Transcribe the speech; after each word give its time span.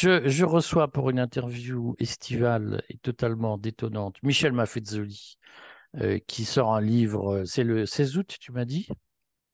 je, 0.00 0.28
je, 0.28 0.44
reçois 0.44 0.88
pour 0.88 1.10
une 1.10 1.18
interview 1.18 1.94
estivale 1.98 2.82
et 2.88 2.96
totalement 2.98 3.58
détonnante 3.58 4.16
Michel 4.22 4.52
Maffezoli, 4.52 5.36
qui 6.26 6.44
sort 6.44 6.74
un 6.74 6.80
livre, 6.80 7.44
c'est 7.44 7.64
le 7.64 7.86
16 7.86 8.16
août, 8.16 8.36
tu 8.40 8.52
m'as 8.52 8.64
dit? 8.64 8.88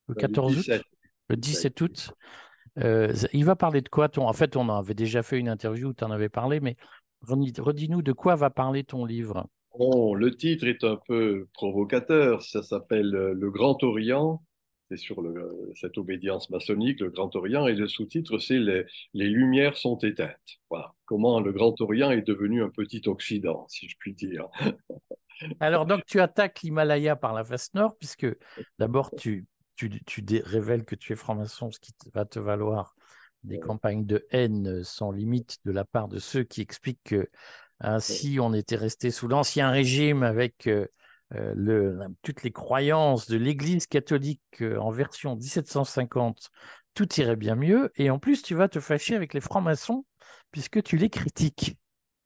Le 0.09 0.14
14 0.14 0.59
août? 0.59 0.81
Le 1.29 1.37
17 1.37 1.81
août. 1.81 2.13
il 2.77 3.45
va 3.45 3.57
parler 3.57 3.81
de 3.81 3.89
quoi 3.89 4.09
ton... 4.09 4.29
En 4.29 4.32
fait, 4.32 4.57
on 4.57 4.69
avait 4.69 4.95
déjà 4.95 5.23
fait 5.23 5.39
une 5.39 5.49
interview 5.49 5.89
où 5.89 5.95
tu 5.95 6.04
en 6.04 6.11
avais 6.11 6.29
parlé, 6.29 6.61
mais 6.61 6.76
redis-nous 7.23 8.03
de 8.03 8.13
quoi 8.13 8.37
va 8.37 8.51
parler 8.51 8.85
ton 8.85 9.04
livre. 9.04 9.49
Bon, 9.79 10.15
le 10.15 10.35
titre 10.35 10.67
est 10.67 10.85
un 10.85 10.99
peu 11.07 11.49
provocateur. 11.53 12.43
Ça 12.43 12.63
s'appelle 12.63 13.11
Le 13.11 13.51
Grand 13.51 13.82
Orient. 13.82 14.43
C'est 14.90 14.96
sur 14.96 15.21
le, 15.21 15.72
cette 15.75 15.99
obédience 15.99 16.49
maçonnique, 16.50 17.00
le 17.00 17.11
Grand 17.11 17.35
Orient, 17.35 17.67
et 17.67 17.75
le 17.75 17.89
sous-titre, 17.89 18.39
c'est 18.39 18.58
les, 18.58 18.85
les, 19.14 19.29
lumières 19.29 19.76
sont 19.76 19.99
éteintes. 19.99 20.61
Voilà. 20.71 20.95
Comment 21.07 21.40
le 21.40 21.53
Grand 21.53 21.81
Orient 21.81 22.11
est 22.11 22.22
devenu 22.22 22.62
un 22.62 22.71
petit 22.71 23.03
Occident, 23.07 23.67
si 23.68 23.89
je 23.89 23.96
puis 23.99 24.14
dire. 24.14 24.46
Alors, 25.61 25.86
donc, 25.86 26.04
tu 26.07 26.21
attaques 26.21 26.62
l'Himalaya 26.62 27.17
par 27.17 27.35
la 27.35 27.45
face 27.45 27.75
nord, 27.75 27.96
puisque 27.99 28.26
d'abord, 28.79 29.11
tu, 29.17 29.46
tu, 29.75 29.90
tu 30.04 30.25
révèles 30.45 30.85
que 30.85 30.95
tu 30.95 31.12
es 31.12 31.17
franc-maçon, 31.17 31.71
ce 31.71 31.81
qui 31.81 31.93
va 32.14 32.25
te 32.25 32.39
valoir 32.39 32.95
des 33.47 33.61
campagnes 33.61 34.06
de 34.06 34.27
haine 34.31 34.83
sans 34.83 35.12
limite 35.12 35.59
de 35.64 35.73
la 35.73 35.84
part 35.84 36.09
de 36.09 36.19
ceux 36.19 36.42
qui 36.42 36.61
expliquent 36.61 37.05
que 37.05 37.31
ainsi 37.81 38.39
on 38.41 38.53
était 38.55 38.77
resté 38.77 39.11
sous 39.11 39.29
l'ancien 39.29 39.70
régime 39.70 40.23
avec 40.23 40.67
euh, 40.67 40.87
le, 41.33 41.99
toutes 42.23 42.43
les 42.43 42.53
croyances 42.53 43.29
de 43.29 43.37
l'Église 43.37 43.87
catholique 43.87 44.41
euh, 44.61 44.79
en 44.79 44.91
version 44.91 45.37
1750, 45.37 46.51
tout 46.95 47.09
irait 47.21 47.37
bien 47.37 47.57
mieux. 47.57 47.91
Et 47.97 48.11
en 48.11 48.19
plus, 48.19 48.43
tu 48.43 48.55
vas 48.55 48.69
te 48.69 48.81
fâcher 48.81 49.15
avec 49.15 49.35
les 49.35 49.41
francs-maçons 49.41 50.05
puisque 50.53 50.83
tu 50.83 50.97
les 50.97 51.11
critiques. 51.11 51.77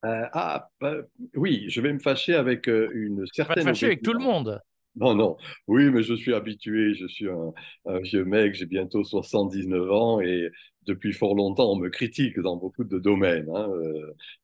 ah, 0.03 0.69
bah, 0.81 0.97
oui, 1.35 1.65
je 1.69 1.81
vais 1.81 1.93
me 1.93 1.99
fâcher 1.99 2.35
avec 2.35 2.67
une 2.67 3.25
certaine. 3.33 3.35
Tu 3.35 3.43
vas 3.43 3.55
te 3.55 3.61
fâcher 3.61 3.87
avec 3.87 4.03
tout 4.03 4.13
le 4.13 4.21
monde. 4.21 4.61
Non, 4.97 5.15
non. 5.15 5.37
Oui, 5.67 5.91
mais 5.91 6.03
je 6.03 6.15
suis 6.15 6.35
habitué. 6.35 6.95
Je 6.95 7.07
suis 7.07 7.29
un, 7.29 7.53
un 7.87 7.99
vieux 8.01 8.25
mec. 8.25 8.55
J'ai 8.55 8.67
bientôt 8.67 9.05
79 9.05 9.91
ans 9.91 10.21
et 10.21 10.51
depuis 10.87 11.13
fort 11.13 11.35
longtemps, 11.35 11.71
on 11.73 11.77
me 11.77 11.89
critique 11.89 12.39
dans 12.39 12.57
beaucoup 12.57 12.85
de 12.85 12.99
domaines, 12.99 13.51
hein, 13.55 13.71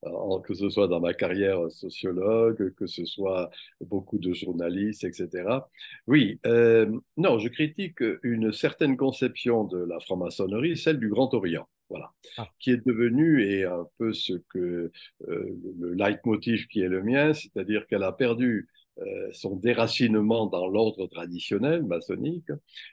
euh, 0.04 0.40
que 0.40 0.54
ce 0.54 0.68
soit 0.68 0.88
dans 0.88 1.00
ma 1.00 1.14
carrière 1.14 1.70
sociologue, 1.70 2.74
que 2.74 2.86
ce 2.86 3.04
soit 3.04 3.50
beaucoup 3.80 4.18
de 4.18 4.32
journalistes, 4.32 5.04
etc. 5.04 5.66
Oui, 6.06 6.38
euh, 6.46 6.90
non, 7.16 7.38
je 7.38 7.48
critique 7.48 8.02
une 8.22 8.52
certaine 8.52 8.96
conception 8.96 9.64
de 9.64 9.78
la 9.78 10.00
franc-maçonnerie, 10.00 10.76
celle 10.76 10.98
du 10.98 11.08
Grand 11.08 11.32
Orient. 11.34 11.66
Voilà, 11.88 12.10
ah. 12.36 12.48
qui 12.58 12.72
est 12.72 12.84
devenue 12.84 13.44
et 13.44 13.64
un 13.64 13.86
peu 13.98 14.12
ce 14.12 14.32
que 14.48 14.90
euh, 15.28 15.56
le 15.78 15.94
leitmotiv 15.94 16.66
qui 16.66 16.80
est 16.80 16.88
le 16.88 17.00
mien, 17.00 17.32
c'est-à-dire 17.32 17.86
qu'elle 17.86 18.02
a 18.02 18.10
perdu 18.10 18.68
euh, 19.02 19.28
son 19.32 19.56
déracinement 19.56 20.46
dans 20.46 20.66
l'ordre 20.68 21.06
traditionnel 21.06 21.82
maçonnique 21.82 22.48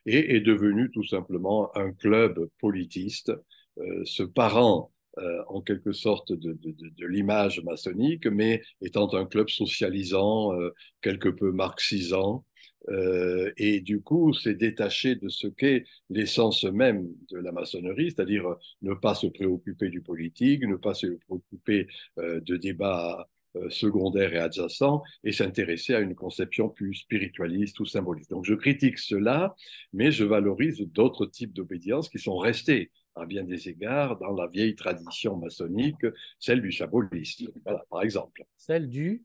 et 0.05 0.35
est 0.35 0.41
devenu 0.41 0.91
tout 0.91 1.05
simplement 1.05 1.73
un 1.77 1.93
club 1.93 2.49
politiste, 2.59 3.31
euh, 3.77 4.03
se 4.03 4.23
parent 4.23 4.91
euh, 5.19 5.43
en 5.47 5.61
quelque 5.61 5.93
sorte 5.93 6.33
de, 6.33 6.57
l'image 7.07 7.61
maçonnique, 7.63 8.27
mais 8.27 8.61
étant 8.81 9.13
un 9.13 9.25
club 9.25 9.47
socialisant, 9.47 10.51
quelque 11.01 11.29
peu 11.29 11.51
marxisant. 11.51 12.45
et 13.57 13.79
du 13.79 14.01
coup, 14.01 14.33
c'est 14.33 14.55
détaché 14.55 15.15
de 15.15 15.29
ce 15.29 15.47
qu'est 15.47 15.85
l'essence 16.09 16.65
même 16.65 17.07
de 17.31 17.37
la 17.37 17.51
maçonnerie, 17.53 18.11
c'est-à-dire 18.11 18.55
ne 18.81 18.93
pas 18.93 19.15
se 19.15 19.27
préoccuper 19.27 19.89
du 19.89 20.01
politique, 20.01 20.63
ne 20.63 20.75
pas 20.75 20.93
se 20.93 21.07
préoccuper 21.27 21.87
de 22.17 22.57
débats 22.57 23.29
euh, 23.55 23.69
secondaire 23.69 24.33
et 24.33 24.39
adjacent 24.39 25.01
et 25.23 25.31
s'intéresser 25.31 25.93
à 25.93 25.99
une 25.99 26.15
conception 26.15 26.69
plus 26.69 26.95
spiritualiste 26.95 27.79
ou 27.79 27.85
symboliste. 27.85 28.31
Donc 28.31 28.45
je 28.45 28.55
critique 28.55 28.97
cela, 28.97 29.55
mais 29.91 30.11
je 30.11 30.23
valorise 30.23 30.79
d'autres 30.81 31.25
types 31.25 31.53
d'obédience 31.53 32.09
qui 32.09 32.19
sont 32.19 32.37
restés 32.37 32.91
à 33.15 33.25
bien 33.25 33.43
des 33.43 33.69
égards 33.69 34.17
dans 34.17 34.33
la 34.33 34.47
vieille 34.47 34.75
tradition 34.75 35.37
maçonnique, 35.37 36.05
celle 36.39 36.61
du 36.61 36.71
symbolisme, 36.71 37.51
voilà, 37.63 37.83
par 37.89 38.01
exemple. 38.01 38.43
Celle 38.57 38.89
du? 38.89 39.23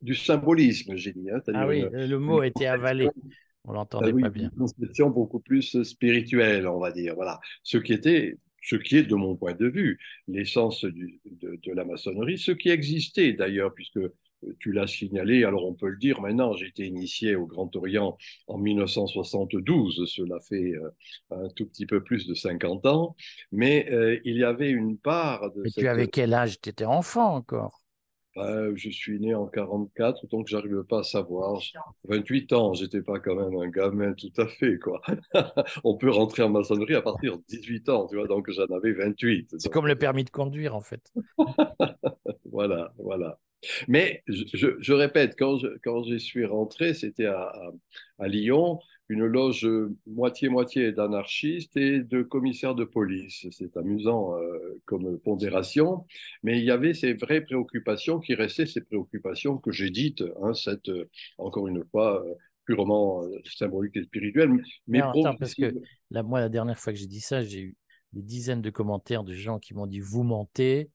Du 0.00 0.14
symbolisme, 0.14 0.96
j'ai 0.96 1.12
dit. 1.12 1.28
Hein, 1.30 1.40
ah 1.52 1.66
oui, 1.66 1.84
le 1.92 2.16
mot 2.16 2.40
a 2.40 2.46
été 2.46 2.66
avalé. 2.66 3.10
On 3.64 3.72
l'entendait 3.72 4.12
ah 4.16 4.20
pas 4.22 4.30
bien. 4.30 4.50
Une 4.50 4.58
conception 4.58 5.10
beaucoup 5.10 5.40
plus 5.40 5.82
spirituelle, 5.82 6.66
on 6.66 6.78
va 6.78 6.92
dire. 6.92 7.14
Voilà. 7.14 7.40
Ce 7.62 7.76
qui 7.76 7.92
était 7.92 8.38
ce 8.62 8.76
qui 8.76 8.96
est, 8.96 9.02
de 9.04 9.14
mon 9.14 9.36
point 9.36 9.54
de 9.54 9.66
vue, 9.66 9.98
l'essence 10.26 10.84
de, 10.84 11.10
de, 11.40 11.72
la 11.72 11.84
maçonnerie, 11.84 12.38
ce 12.38 12.52
qui 12.52 12.70
existait 12.70 13.32
d'ailleurs, 13.32 13.72
puisque 13.74 14.00
tu 14.60 14.72
l'as 14.72 14.86
signalé, 14.86 15.44
alors 15.44 15.66
on 15.66 15.74
peut 15.74 15.88
le 15.88 15.96
dire 15.96 16.20
maintenant, 16.20 16.52
j'ai 16.54 16.66
été 16.66 16.86
initié 16.86 17.34
au 17.34 17.46
Grand 17.46 17.74
Orient 17.74 18.16
en 18.46 18.58
1972, 18.58 20.04
cela 20.06 20.38
fait 20.40 20.74
euh, 20.74 20.90
un 21.30 21.48
tout 21.56 21.66
petit 21.66 21.86
peu 21.86 22.02
plus 22.02 22.26
de 22.26 22.34
50 22.34 22.86
ans, 22.86 23.16
mais 23.50 23.88
euh, 23.92 24.18
il 24.24 24.36
y 24.36 24.44
avait 24.44 24.70
une 24.70 24.96
part 24.96 25.52
de... 25.52 25.62
Mais 25.62 25.70
tu 25.70 25.88
avais 25.88 26.06
quel 26.06 26.34
âge? 26.34 26.60
Tu 26.60 26.70
étais 26.70 26.84
enfant 26.84 27.34
encore 27.34 27.82
je 28.74 28.90
suis 28.90 29.18
né 29.20 29.34
en 29.34 29.46
44, 29.46 30.26
donc 30.28 30.48
j'arrive 30.48 30.82
pas 30.84 31.00
à 31.00 31.02
savoir. 31.02 31.60
28 32.04 32.52
ans, 32.52 32.74
j'étais 32.74 33.02
pas 33.02 33.18
quand 33.18 33.34
même 33.34 33.58
un 33.60 33.68
gamin 33.68 34.12
tout 34.14 34.32
à 34.36 34.46
fait, 34.46 34.78
quoi. 34.78 35.00
On 35.84 35.96
peut 35.96 36.10
rentrer 36.10 36.42
en 36.42 36.50
maçonnerie 36.50 36.94
à 36.94 37.02
partir 37.02 37.36
de 37.38 37.42
18 37.48 37.88
ans, 37.88 38.06
tu 38.06 38.16
vois, 38.16 38.26
donc 38.26 38.50
j'en 38.50 38.66
avais 38.66 38.92
28. 38.92 39.54
C'est 39.58 39.72
comme 39.72 39.86
le 39.86 39.96
permis 39.96 40.24
de 40.24 40.30
conduire, 40.30 40.74
en 40.74 40.80
fait. 40.80 41.12
voilà, 42.50 42.92
voilà. 42.98 43.38
Mais 43.88 44.22
je, 44.28 44.76
je, 44.78 44.92
répète, 44.92 45.34
quand 45.36 45.58
je, 45.58 45.66
quand 45.82 46.04
je 46.04 46.16
suis 46.16 46.44
rentré, 46.44 46.94
c'était 46.94 47.26
à, 47.26 47.40
à, 47.40 47.70
à 48.20 48.28
Lyon, 48.28 48.78
une 49.08 49.24
loge 49.24 49.66
moitié-moitié 50.06 50.92
d'anarchistes 50.92 51.76
et 51.76 52.00
de 52.00 52.22
commissaires 52.22 52.74
de 52.74 52.84
police. 52.84 53.46
C'est 53.50 53.76
amusant 53.76 54.36
euh, 54.36 54.80
comme 54.84 55.18
pondération, 55.18 56.04
mais 56.42 56.58
il 56.58 56.64
y 56.64 56.70
avait 56.70 56.94
ces 56.94 57.14
vraies 57.14 57.40
préoccupations 57.40 58.20
qui 58.20 58.34
restaient 58.34 58.66
ces 58.66 58.82
préoccupations 58.82 59.56
que 59.56 59.72
j'ai 59.72 59.90
dites, 59.90 60.22
hein, 60.42 60.52
cette, 60.52 60.90
euh, 60.90 61.08
encore 61.38 61.68
une 61.68 61.84
fois, 61.90 62.24
euh, 62.24 62.34
purement 62.66 63.22
symbolique 63.44 63.96
et 63.96 64.02
spirituelle. 64.02 64.50
Mais 64.86 65.00
attends, 65.00 65.34
parce 65.36 65.54
que 65.54 65.72
là, 66.10 66.22
moi, 66.22 66.40
la 66.40 66.50
dernière 66.50 66.78
fois 66.78 66.92
que 66.92 66.98
j'ai 66.98 67.06
dit 67.06 67.20
ça, 67.20 67.42
j'ai 67.42 67.60
eu 67.60 67.76
des 68.12 68.22
dizaines 68.22 68.60
de 68.60 68.68
commentaires 68.68 69.24
de 69.24 69.32
gens 69.32 69.58
qui 69.58 69.72
m'ont 69.72 69.86
dit 69.86 70.00
vous 70.00 70.22
mentez, 70.22 70.90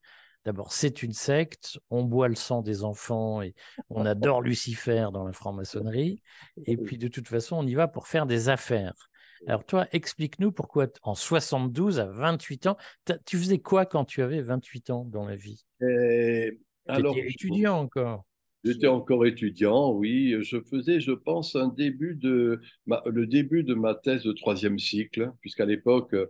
D'abord, 0.45 0.73
c'est 0.73 1.03
une 1.03 1.13
secte, 1.13 1.79
on 1.89 2.03
boit 2.03 2.27
le 2.27 2.35
sang 2.35 2.61
des 2.61 2.83
enfants 2.83 3.41
et 3.41 3.55
on 3.89 4.05
adore 4.05 4.41
Lucifer 4.41 5.07
dans 5.13 5.23
la 5.23 5.31
franc-maçonnerie. 5.31 6.21
Et 6.65 6.75
puis, 6.75 6.97
de 6.97 7.07
toute 7.07 7.29
façon, 7.29 7.55
on 7.57 7.65
y 7.65 7.75
va 7.75 7.87
pour 7.87 8.07
faire 8.07 8.25
des 8.25 8.49
affaires. 8.49 9.09
Alors, 9.47 9.65
toi, 9.65 9.87
explique-nous 9.91 10.51
pourquoi, 10.51 10.87
en 11.01 11.15
72, 11.15 11.99
à 11.99 12.05
28 12.05 12.67
ans, 12.67 12.77
tu 13.25 13.37
faisais 13.37 13.59
quoi 13.59 13.85
quand 13.85 14.05
tu 14.05 14.21
avais 14.21 14.41
28 14.41 14.89
ans 14.89 15.05
dans 15.05 15.25
la 15.25 15.35
vie? 15.35 15.65
Tu 15.79 16.99
étais 16.99 17.27
étudiant 17.29 17.79
encore. 17.79 18.25
J'étais 18.63 18.87
encore 18.87 19.25
étudiant, 19.25 19.91
oui. 19.91 20.35
Je 20.41 20.61
faisais, 20.61 21.01
je 21.01 21.11
pense, 21.11 21.55
un 21.55 21.67
début 21.67 22.15
de 22.15 22.61
le 23.05 23.27
début 23.27 23.63
de 23.63 23.73
ma 23.73 23.93
thèse 23.93 24.23
de 24.23 24.31
troisième 24.31 24.79
cycle, 24.79 25.31
puisqu'à 25.41 25.65
l'époque, 25.65 26.13
euh, 26.13 26.27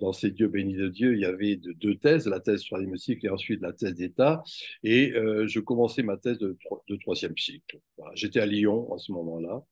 dans 0.00 0.12
ces 0.14 0.30
dieux 0.30 0.48
bénis 0.48 0.76
de 0.76 0.88
Dieu, 0.88 1.14
il 1.14 1.20
y 1.20 1.26
avait 1.26 1.56
deux 1.56 1.96
thèses, 1.96 2.26
la 2.26 2.40
thèse 2.40 2.60
de 2.60 2.66
troisième 2.66 2.96
cycle 2.96 3.26
et 3.26 3.28
ensuite 3.28 3.60
la 3.60 3.74
thèse 3.74 3.94
d'État. 3.94 4.42
Et 4.82 5.12
euh, 5.12 5.46
je 5.46 5.60
commençais 5.60 6.02
ma 6.02 6.16
thèse 6.16 6.38
de, 6.38 6.56
troisième 7.02 7.36
cycle. 7.36 7.78
J'étais 8.14 8.40
à 8.40 8.46
Lyon 8.46 8.92
à 8.94 8.98
ce 8.98 9.12
moment-là. 9.12 9.62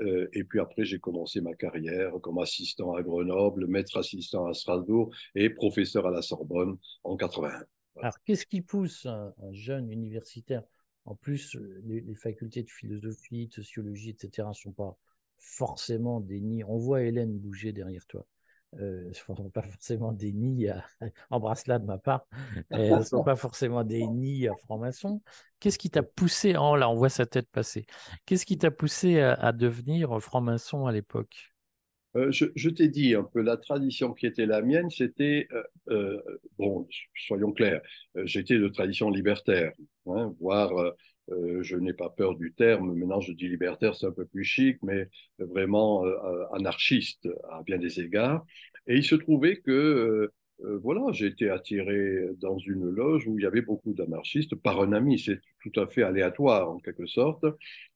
Euh, 0.00 0.26
et 0.32 0.42
puis 0.42 0.58
après, 0.58 0.84
j'ai 0.84 0.98
commencé 0.98 1.40
ma 1.40 1.54
carrière 1.54 2.12
comme 2.20 2.38
assistant 2.38 2.94
à 2.94 3.02
Grenoble, 3.02 3.68
maître 3.68 3.96
assistant 3.96 4.46
à 4.46 4.54
Strasbourg 4.54 5.14
et 5.36 5.50
professeur 5.50 6.06
à 6.06 6.10
la 6.10 6.22
Sorbonne 6.22 6.78
en 7.04 7.16
81. 7.16 7.62
Alors, 8.00 8.14
qu'est-ce 8.24 8.44
qui 8.44 8.60
pousse 8.60 9.06
un 9.06 9.32
jeune 9.52 9.88
universitaire 9.88 10.64
en 11.06 11.14
plus, 11.14 11.56
euh, 11.56 11.82
les, 11.84 12.14
facultés 12.14 12.62
de 12.62 12.70
philosophie, 12.70 13.48
de 13.48 13.54
sociologie, 13.54 14.10
etc., 14.10 14.48
ne 14.48 14.54
sont 14.54 14.72
pas 14.72 14.96
forcément 15.38 16.20
des 16.20 16.40
nids. 16.40 16.64
On 16.64 16.78
voit 16.78 17.02
Hélène 17.02 17.38
bouger 17.38 17.72
derrière 17.72 18.06
toi. 18.06 18.24
Euh, 18.80 19.08
ne 19.08 19.12
sont 19.36 19.50
pas 19.50 19.62
forcément 19.62 20.12
des 20.12 20.32
nids 20.32 20.68
à... 20.68 20.84
embrasse-la 21.30 21.78
de 21.78 21.84
ma 21.84 21.98
part, 21.98 22.26
ne 22.70 23.02
sont 23.02 23.22
pas 23.22 23.36
forcément 23.36 23.84
des 23.84 24.06
nids 24.06 24.48
à 24.48 24.54
franc-maçon. 24.54 25.20
Qu'est-ce 25.60 25.78
qui 25.78 25.90
t'a 25.90 26.02
poussé, 26.02 26.56
oh 26.58 26.76
là 26.76 26.90
on 26.90 26.94
voit 26.94 27.10
sa 27.10 27.26
tête 27.26 27.48
passer, 27.50 27.86
qu'est-ce 28.26 28.46
qui 28.46 28.58
t'a 28.58 28.70
poussé 28.70 29.20
à, 29.20 29.52
devenir 29.52 30.20
franc-maçon 30.20 30.86
à 30.86 30.92
l'époque? 30.92 31.53
Euh, 32.16 32.30
je, 32.30 32.68
t'ai 32.68 32.88
dit 32.88 33.14
un 33.14 33.24
peu 33.24 33.40
la 33.40 33.56
tradition 33.56 34.12
qui 34.12 34.26
était 34.26 34.46
la 34.46 34.62
mienne, 34.62 34.90
c'était, 34.90 35.48
euh, 35.88 36.20
bon, 36.58 36.86
soyons 37.16 37.52
clairs, 37.52 37.82
j'étais 38.24 38.58
de 38.58 38.68
tradition 38.68 39.10
libertaire, 39.10 39.72
hein, 40.06 40.34
voire 40.40 40.94
euh, 41.30 41.62
je 41.62 41.76
n'ai 41.76 41.94
pas 41.94 42.10
peur 42.10 42.36
du 42.36 42.52
terme, 42.52 42.94
maintenant 42.94 43.20
je 43.20 43.32
dis 43.32 43.48
libertaire, 43.48 43.94
c'est 43.94 44.06
un 44.06 44.12
peu 44.12 44.26
plus 44.26 44.44
chic, 44.44 44.78
mais 44.82 45.08
vraiment 45.38 46.04
euh, 46.04 46.44
anarchiste 46.52 47.28
à 47.50 47.62
bien 47.62 47.78
des 47.78 48.00
égards. 48.00 48.44
Et 48.86 48.96
il 48.96 49.04
se 49.04 49.14
trouvait 49.14 49.60
que 49.60 50.30
euh, 50.64 50.78
voilà, 50.82 51.02
j'ai 51.12 51.26
été 51.26 51.50
attiré 51.50 52.28
dans 52.40 52.58
une 52.58 52.88
loge 52.88 53.26
où 53.26 53.38
il 53.38 53.42
y 53.42 53.46
avait 53.46 53.62
beaucoup 53.62 53.92
d'anarchistes 53.92 54.54
par 54.54 54.80
un 54.80 54.92
ami. 54.92 55.18
C'est 55.18 55.40
tout 55.62 55.80
à 55.80 55.86
fait 55.86 56.02
aléatoire 56.02 56.70
en 56.70 56.78
quelque 56.78 57.06
sorte. 57.06 57.44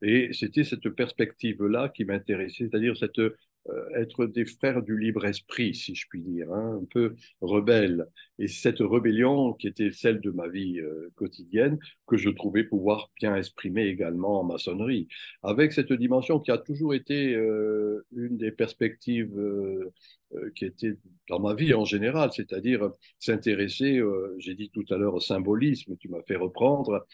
Et 0.02 0.32
c'était 0.32 0.64
cette 0.64 0.88
perspective-là 0.90 1.88
qui 1.90 2.04
m'intéressait, 2.04 2.68
c'est-à-dire 2.68 2.96
cette 2.96 3.18
euh, 3.20 3.36
être 3.94 4.26
des 4.26 4.44
frères 4.44 4.82
du 4.82 4.98
libre 4.98 5.24
esprit, 5.26 5.74
si 5.74 5.94
je 5.94 6.06
puis 6.08 6.22
dire, 6.22 6.52
hein, 6.52 6.80
un 6.82 6.84
peu 6.84 7.14
rebelle. 7.40 8.06
Et 8.38 8.48
cette 8.48 8.78
rébellion 8.80 9.52
qui 9.54 9.66
était 9.66 9.90
celle 9.90 10.20
de 10.20 10.30
ma 10.30 10.48
vie 10.48 10.80
euh, 10.80 11.10
quotidienne, 11.16 11.78
que 12.06 12.16
je 12.16 12.30
trouvais 12.30 12.64
pouvoir 12.64 13.10
bien 13.20 13.36
exprimer 13.36 13.86
également 13.86 14.40
en 14.40 14.44
maçonnerie, 14.44 15.08
avec 15.42 15.72
cette 15.72 15.92
dimension 15.92 16.38
qui 16.40 16.50
a 16.50 16.58
toujours 16.58 16.94
été 16.94 17.34
euh, 17.34 18.06
une 18.14 18.36
des 18.36 18.52
perspectives 18.52 19.34
qui 20.54 20.66
était 20.66 20.94
dans 21.28 21.40
ma 21.40 21.54
vie 21.54 21.72
en 21.72 21.86
général, 21.86 22.30
c'est-à-dire 22.34 22.90
s'intéresser, 23.18 24.02
j'ai 24.38 24.54
dit 24.54 24.68
tout 24.68 24.84
à 24.90 24.98
l'heure, 24.98 25.14
au 25.14 25.20
symbolisme, 25.20 25.96
tu 25.96 26.10
m'as 26.10 26.22
fait 26.22 26.36
reprendre, 26.36 27.06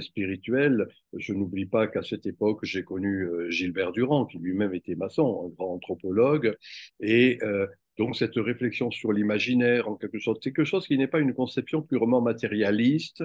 spirituel. 0.00 0.88
Je 1.16 1.32
n'oublie 1.32 1.64
pas 1.64 1.86
qu'à 1.86 2.02
cette 2.02 2.26
époque, 2.26 2.58
j'ai 2.64 2.84
connu 2.84 3.26
Gilbert 3.48 3.92
Durand, 3.92 4.26
qui 4.26 4.38
lui-même 4.38 4.74
était 4.74 4.94
maçon, 4.94 5.46
un 5.46 5.48
grand 5.48 5.78
anthropologue, 5.90 6.56
et 7.00 7.38
euh, 7.42 7.66
donc 7.98 8.16
cette 8.16 8.36
réflexion 8.36 8.90
sur 8.90 9.12
l'imaginaire, 9.12 9.88
en 9.88 9.96
quelque 9.96 10.18
sorte, 10.18 10.40
c'est 10.42 10.52
quelque 10.52 10.64
chose 10.64 10.86
qui 10.86 10.96
n'est 10.96 11.08
pas 11.08 11.20
une 11.20 11.34
conception 11.34 11.82
purement 11.82 12.20
matérialiste, 12.20 13.24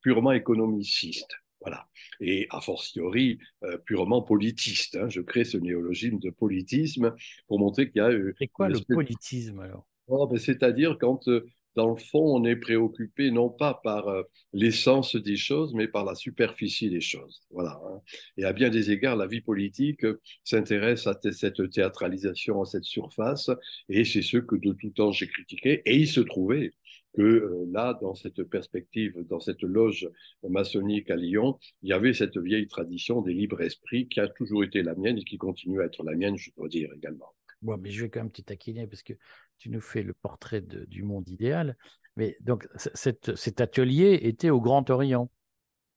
purement 0.00 0.32
économiciste. 0.32 1.36
Voilà. 1.60 1.88
Et 2.20 2.46
a 2.50 2.60
fortiori, 2.60 3.38
euh, 3.64 3.78
purement 3.78 4.22
politiste. 4.22 4.96
Hein. 4.96 5.08
Je 5.08 5.22
crée 5.22 5.44
ce 5.44 5.56
néologisme 5.56 6.18
de 6.18 6.30
politisme 6.30 7.14
pour 7.48 7.58
montrer 7.58 7.90
qu'il 7.90 7.98
y 7.98 8.00
a. 8.00 8.10
Euh, 8.10 8.34
c'est 8.38 8.48
quoi 8.48 8.68
le 8.68 8.78
politisme 8.86 9.60
alors? 9.60 9.86
Oh, 10.06 10.26
ben, 10.26 10.38
C'est-à-dire 10.38 10.98
quand 11.00 11.28
dans 11.76 11.90
le 11.90 11.96
fond, 11.96 12.36
on 12.36 12.44
est 12.44 12.56
préoccupé 12.56 13.30
non 13.30 13.50
pas 13.50 13.80
par 13.82 14.08
euh, 14.08 14.22
l'essence 14.52 15.16
des 15.16 15.36
choses, 15.36 15.74
mais 15.74 15.88
par 15.88 16.04
la 16.04 16.14
superficie 16.14 16.90
des 16.90 17.00
choses. 17.00 17.42
Voilà. 17.50 17.80
Hein. 17.86 18.00
Et 18.36 18.44
à 18.44 18.52
bien 18.52 18.70
des 18.70 18.90
égards, 18.90 19.16
la 19.16 19.26
vie 19.26 19.40
politique 19.40 20.06
s'intéresse 20.44 21.06
à 21.06 21.18
cette 21.32 21.70
théâtralisation, 21.70 22.62
à 22.62 22.64
cette 22.64 22.84
surface, 22.84 23.50
et 23.88 24.04
c'est 24.04 24.22
ce 24.22 24.38
que 24.38 24.56
de 24.56 24.72
tout 24.72 24.90
temps 24.90 25.12
j'ai 25.12 25.26
critiqué. 25.26 25.82
Et 25.84 25.96
il 25.96 26.08
se 26.08 26.20
trouvait 26.20 26.72
que 27.16 27.22
euh, 27.22 27.66
là, 27.70 27.96
dans 28.00 28.14
cette 28.14 28.42
perspective, 28.44 29.24
dans 29.28 29.40
cette 29.40 29.62
loge 29.62 30.08
maçonnique 30.48 31.10
à 31.10 31.16
Lyon, 31.16 31.58
il 31.82 31.90
y 31.90 31.92
avait 31.92 32.12
cette 32.12 32.36
vieille 32.36 32.66
tradition 32.66 33.22
des 33.22 33.34
libres 33.34 33.60
esprits 33.62 34.08
qui 34.08 34.20
a 34.20 34.28
toujours 34.28 34.64
été 34.64 34.82
la 34.82 34.94
mienne 34.94 35.18
et 35.18 35.24
qui 35.24 35.38
continue 35.38 35.80
à 35.80 35.84
être 35.84 36.02
la 36.02 36.14
mienne, 36.14 36.36
je 36.36 36.50
dois 36.56 36.68
dire 36.68 36.90
également. 36.94 37.32
Bon, 37.64 37.78
mais 37.78 37.90
je 37.90 38.02
vais 38.02 38.10
quand 38.10 38.20
même 38.20 38.30
te 38.30 38.42
taquiner 38.42 38.86
parce 38.86 39.02
que 39.02 39.14
tu 39.58 39.70
nous 39.70 39.80
fais 39.80 40.02
le 40.02 40.12
portrait 40.12 40.60
du 40.60 41.02
monde 41.02 41.28
idéal. 41.28 41.76
Mais 42.16 42.36
donc, 42.42 42.68
cet 42.76 43.60
atelier 43.60 44.20
était 44.22 44.50
au 44.50 44.60
Grand 44.60 44.88
Orient. 44.90 45.30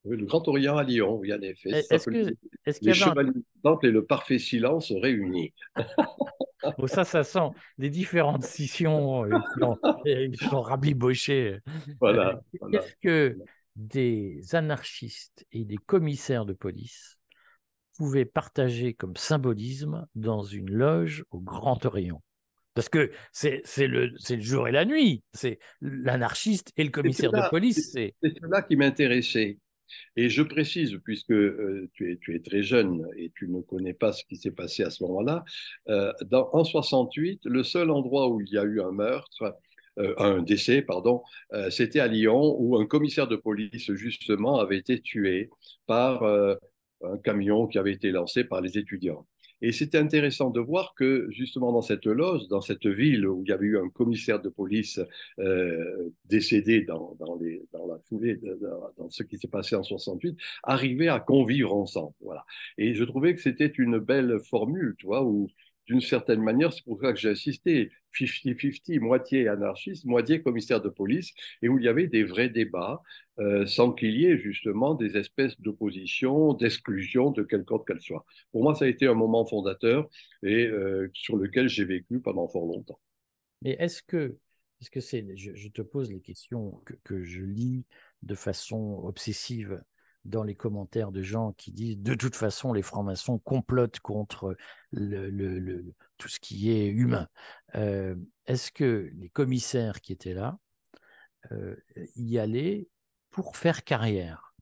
Oui, 0.06 0.16
le 0.16 0.26
Grand 0.26 0.48
Orient 0.48 0.78
à 0.78 0.84
Lyon, 0.84 1.18
oui, 1.18 1.34
en 1.34 1.42
effet. 1.42 1.84
Est-ce 1.90 2.10
que, 2.10 2.34
est 2.66 2.82
les 2.82 2.94
chevaliers 2.94 3.34
du 3.34 3.44
Temple 3.62 3.88
et 3.88 3.92
le 3.92 4.06
parfait 4.06 4.40
silence 4.40 4.94
réunis. 4.94 5.54
bon, 6.78 6.88
ça, 6.88 7.04
ça 7.04 7.26
sent 7.26 7.50
des 7.78 7.90
différentes 7.90 8.44
scissions 8.44 9.26
euh, 9.26 10.30
qui 10.32 10.46
sont 10.46 10.62
rabibochées. 10.62 11.58
Voilà. 12.00 12.42
Euh, 12.64 12.70
est-ce 12.72 12.96
que 13.02 13.38
des 13.76 14.40
anarchistes 14.54 15.46
et 15.52 15.66
des 15.66 15.78
commissaires 15.78 16.46
de 16.46 16.54
police 16.54 17.17
pouvaient 17.98 18.26
partager 18.26 18.94
comme 18.94 19.16
symbolisme 19.16 20.08
dans 20.16 20.44
une 20.44 20.72
loge 20.72 21.26
au 21.32 21.40
Grand 21.40 21.86
Orient 21.86 22.22
parce 22.78 22.90
que 22.90 23.10
c'est 23.32 23.88
le, 23.88 24.12
le 24.30 24.40
jour 24.40 24.68
et 24.68 24.72
la 24.72 24.86
nuit. 24.86 25.24
C'est 25.34 25.58
l'anarchiste 25.82 26.72
et 26.78 26.84
le 26.84 26.92
commissaire 26.92 27.32
de 27.32 27.50
police. 27.50 27.92
C'est 27.92 28.14
cela 28.22 28.62
qui 28.62 28.76
m'intéressait. 28.76 29.58
Et 30.16 30.30
je 30.30 30.44
précise, 30.44 30.96
puisque 31.04 31.32
euh, 31.32 31.90
tu, 31.94 32.12
es, 32.12 32.18
tu, 32.18 32.36
es, 32.36 32.40
très 32.40 32.62
jeune 32.62 33.08
et 33.18 33.32
tu 33.36 33.48
ne 33.48 33.62
connais 33.62 33.94
pas 33.94 34.12
ce 34.14 34.24
qui 34.26 34.36
s'est 34.36 34.52
passé 34.52 34.84
à 34.84 34.92
ce 34.92 35.04
moment-là, 35.06 35.44
euh, 35.90 36.14
en 36.32 36.64
68, 36.64 37.46
le 37.46 37.64
seul 37.64 37.90
endroit 37.90 38.30
où 38.30 38.42
il 38.42 38.50
y 38.52 38.60
a 38.60 38.64
eu 38.64 38.80
un 38.80 38.92
meurtre, 38.92 39.58
euh, 39.98 40.14
un 40.20 40.44
décès, 40.44 40.84
pardon, 40.84 41.24
c'était 41.72 42.00
à 42.00 42.08
Lyon, 42.08 42.56
où 42.60 42.78
un 42.78 42.86
commissaire 42.86 43.28
de 43.28 43.38
police, 43.38 43.92
justement, 43.94 44.60
avait 44.60 44.78
été 44.78 45.02
tué 45.02 45.50
par 45.88 46.22
un 47.04 47.18
camion 47.18 47.68
qui 47.68 47.78
avait 47.78 47.94
été 47.94 48.12
lancé 48.12 48.44
par 48.44 48.62
les 48.62 48.78
étudiants. 48.78 49.26
Et 49.62 49.72
c'était 49.72 49.98
intéressant 49.98 50.52
de 50.52 50.60
voir 50.60 50.94
que 50.96 51.28
justement 51.32 51.72
dans 51.72 51.82
cette 51.82 52.06
loge, 52.06 52.48
dans 52.48 52.62
cette 52.62 52.86
ville 52.86 53.28
où 53.28 53.42
il 53.44 53.50
y 53.50 53.52
avait 53.52 53.66
eu 53.66 53.78
un 53.80 53.90
commissaire 53.90 54.40
de 54.40 54.50
police 54.50 55.00
euh, 55.40 56.10
décédé 56.26 56.84
dans, 56.84 57.16
dans, 57.20 57.38
les, 57.38 57.64
dans, 57.74 57.88
la 57.88 57.98
foulée, 58.08 58.40
dans 58.98 59.10
ce 59.10 59.24
qui 59.24 59.38
s'est 59.40 59.48
passé 59.48 59.76
en 59.76 59.82
68, 59.82 60.38
arrivait 60.62 61.08
à 61.08 61.20
convivre 61.20 61.74
ensemble. 61.74 62.14
Voilà. 62.22 62.46
Et 62.78 62.94
je 62.94 63.04
trouvais 63.04 63.34
que 63.34 63.42
c'était 63.42 63.66
une 63.66 63.98
belle 63.98 64.40
formule, 64.48 64.96
tu 65.00 65.08
vois, 65.08 65.24
où 65.24 65.48
d'une 65.88 66.02
certaine 66.02 66.42
manière, 66.42 66.74
c'est 66.74 66.84
pour 66.84 67.00
ça 67.02 67.14
que 67.14 67.20
j'ai 67.20 67.30
insisté, 67.30 67.92
50-50, 68.14 69.00
moitié 69.00 69.48
anarchiste, 69.48 70.06
moitié 70.06 70.42
commissaire 70.42 70.82
de 70.82 70.90
police, 70.90 71.32
et 71.62 71.70
où 71.70 71.80
il 71.80 71.86
y 71.86 71.88
avait 71.88 72.08
des 72.08 72.24
vrais 72.24 72.50
débats, 72.50 73.02
euh, 73.40 73.66
sans 73.66 73.94
qu'il 73.94 74.16
y 74.20 74.26
ait 74.26 74.38
justement 74.38 74.96
des 74.96 75.18
espèces 75.18 75.60
d'opposition, 75.62 76.54
d'exclusion 76.54 77.32
de 77.32 77.44
quelque 77.44 77.70
sorte 77.70 77.88
qu'elle 77.88 78.02
soit. 78.02 78.26
Pour 78.52 78.64
moi, 78.64 78.76
ça 78.76 78.86
a 78.86 78.88
été 78.88 79.08
un 79.08 79.14
moment 79.14 79.46
fondateur 79.46 80.10
et 80.44 80.68
euh, 80.68 81.10
sur 81.14 81.38
lequel 81.38 81.70
j'ai 81.70 81.86
vécu 81.86 82.20
pendant 82.20 82.48
fort 82.48 82.66
longtemps. 82.66 83.00
Mais 83.62 83.78
est-ce 83.80 84.04
que, 84.04 84.38
est-ce 84.82 84.92
que 84.92 85.00
c'est, 85.00 85.26
je, 85.36 85.68
te 85.70 85.82
pose 85.82 86.12
les 86.12 86.22
questions 86.22 86.82
que, 86.86 86.94
que 87.04 87.24
je 87.24 87.42
lis 87.42 87.86
de 88.24 88.36
façon 88.36 89.02
obsessive 89.04 89.82
dans 90.26 90.44
les 90.44 90.56
commentaires 90.56 91.12
de 91.12 91.22
gens 91.22 91.54
qui 91.54 91.72
disent 91.72 91.98
de 92.00 92.14
toute 92.14 92.36
façon 92.36 92.74
les 92.74 92.82
francs-maçons 92.82 93.40
complotent 93.40 94.00
contre 94.00 94.56
le, 94.92 95.94
tout 96.18 96.28
ce 96.28 96.40
qui 96.40 96.72
est 96.72 96.88
humain. 96.88 97.28
Euh, 97.76 98.16
est-ce 98.46 98.72
que 98.72 99.12
les 99.16 99.30
commissaires 99.30 100.02
qui 100.02 100.14
étaient 100.14 100.34
là 100.34 100.58
euh, 101.52 101.76
y 102.16 102.38
allaient 102.38 102.88
pour 103.30 103.58
faire 103.58 103.84
carrière? 103.84 104.54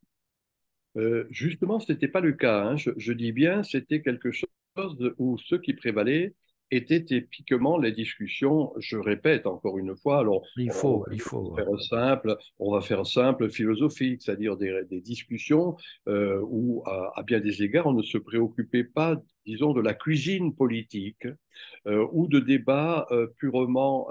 Euh, 0.97 1.27
Justement, 1.29 1.79
ce 1.79 1.91
n'était 1.91 2.07
pas 2.07 2.21
le 2.21 2.33
cas. 2.33 2.63
Hein. 2.63 2.77
Je, 2.77 2.91
je, 2.97 3.11
dis 3.11 3.31
bien, 3.31 3.63
c'était 3.63 4.01
quelque 4.01 4.31
chose 4.31 5.13
où 5.17 5.37
ceux 5.37 5.59
qui 5.59 5.73
prévalaient 5.73 6.33
étaient 6.71 7.03
typiquement 7.03 7.77
les 7.77 7.91
discussions, 7.91 8.73
je 8.79 8.97
répète 8.97 9.45
encore 9.45 9.77
une 9.77 9.95
fois, 9.95 10.19
alors 10.19 10.41
il 10.57 10.71
faut, 10.71 11.05
il 11.11 11.21
faut 11.21 11.55
faire 11.55 11.79
simple, 11.81 12.37
on 12.59 12.73
va 12.73 12.81
faire 12.81 13.05
simple 13.05 13.49
philosophique, 13.49 14.21
c'est-à-dire 14.21 14.57
des, 14.57 14.81
des, 14.89 15.01
discussions 15.01 15.77
euh, 16.07 16.41
où 16.43 16.83
à, 16.85 17.23
bien 17.23 17.39
des 17.39 17.63
égards 17.63 17.87
on 17.87 17.93
ne 17.93 18.03
se 18.03 18.17
préoccupait 18.17 18.83
pas, 18.83 19.21
disons, 19.45 19.73
de 19.73 19.81
la 19.81 19.93
cuisine 19.93 20.55
politique 20.55 21.27
euh, 21.87 22.07
ou 22.11 22.27
de 22.27 22.39
débats 22.39 23.05
euh, 23.11 23.27
purement 23.37 24.07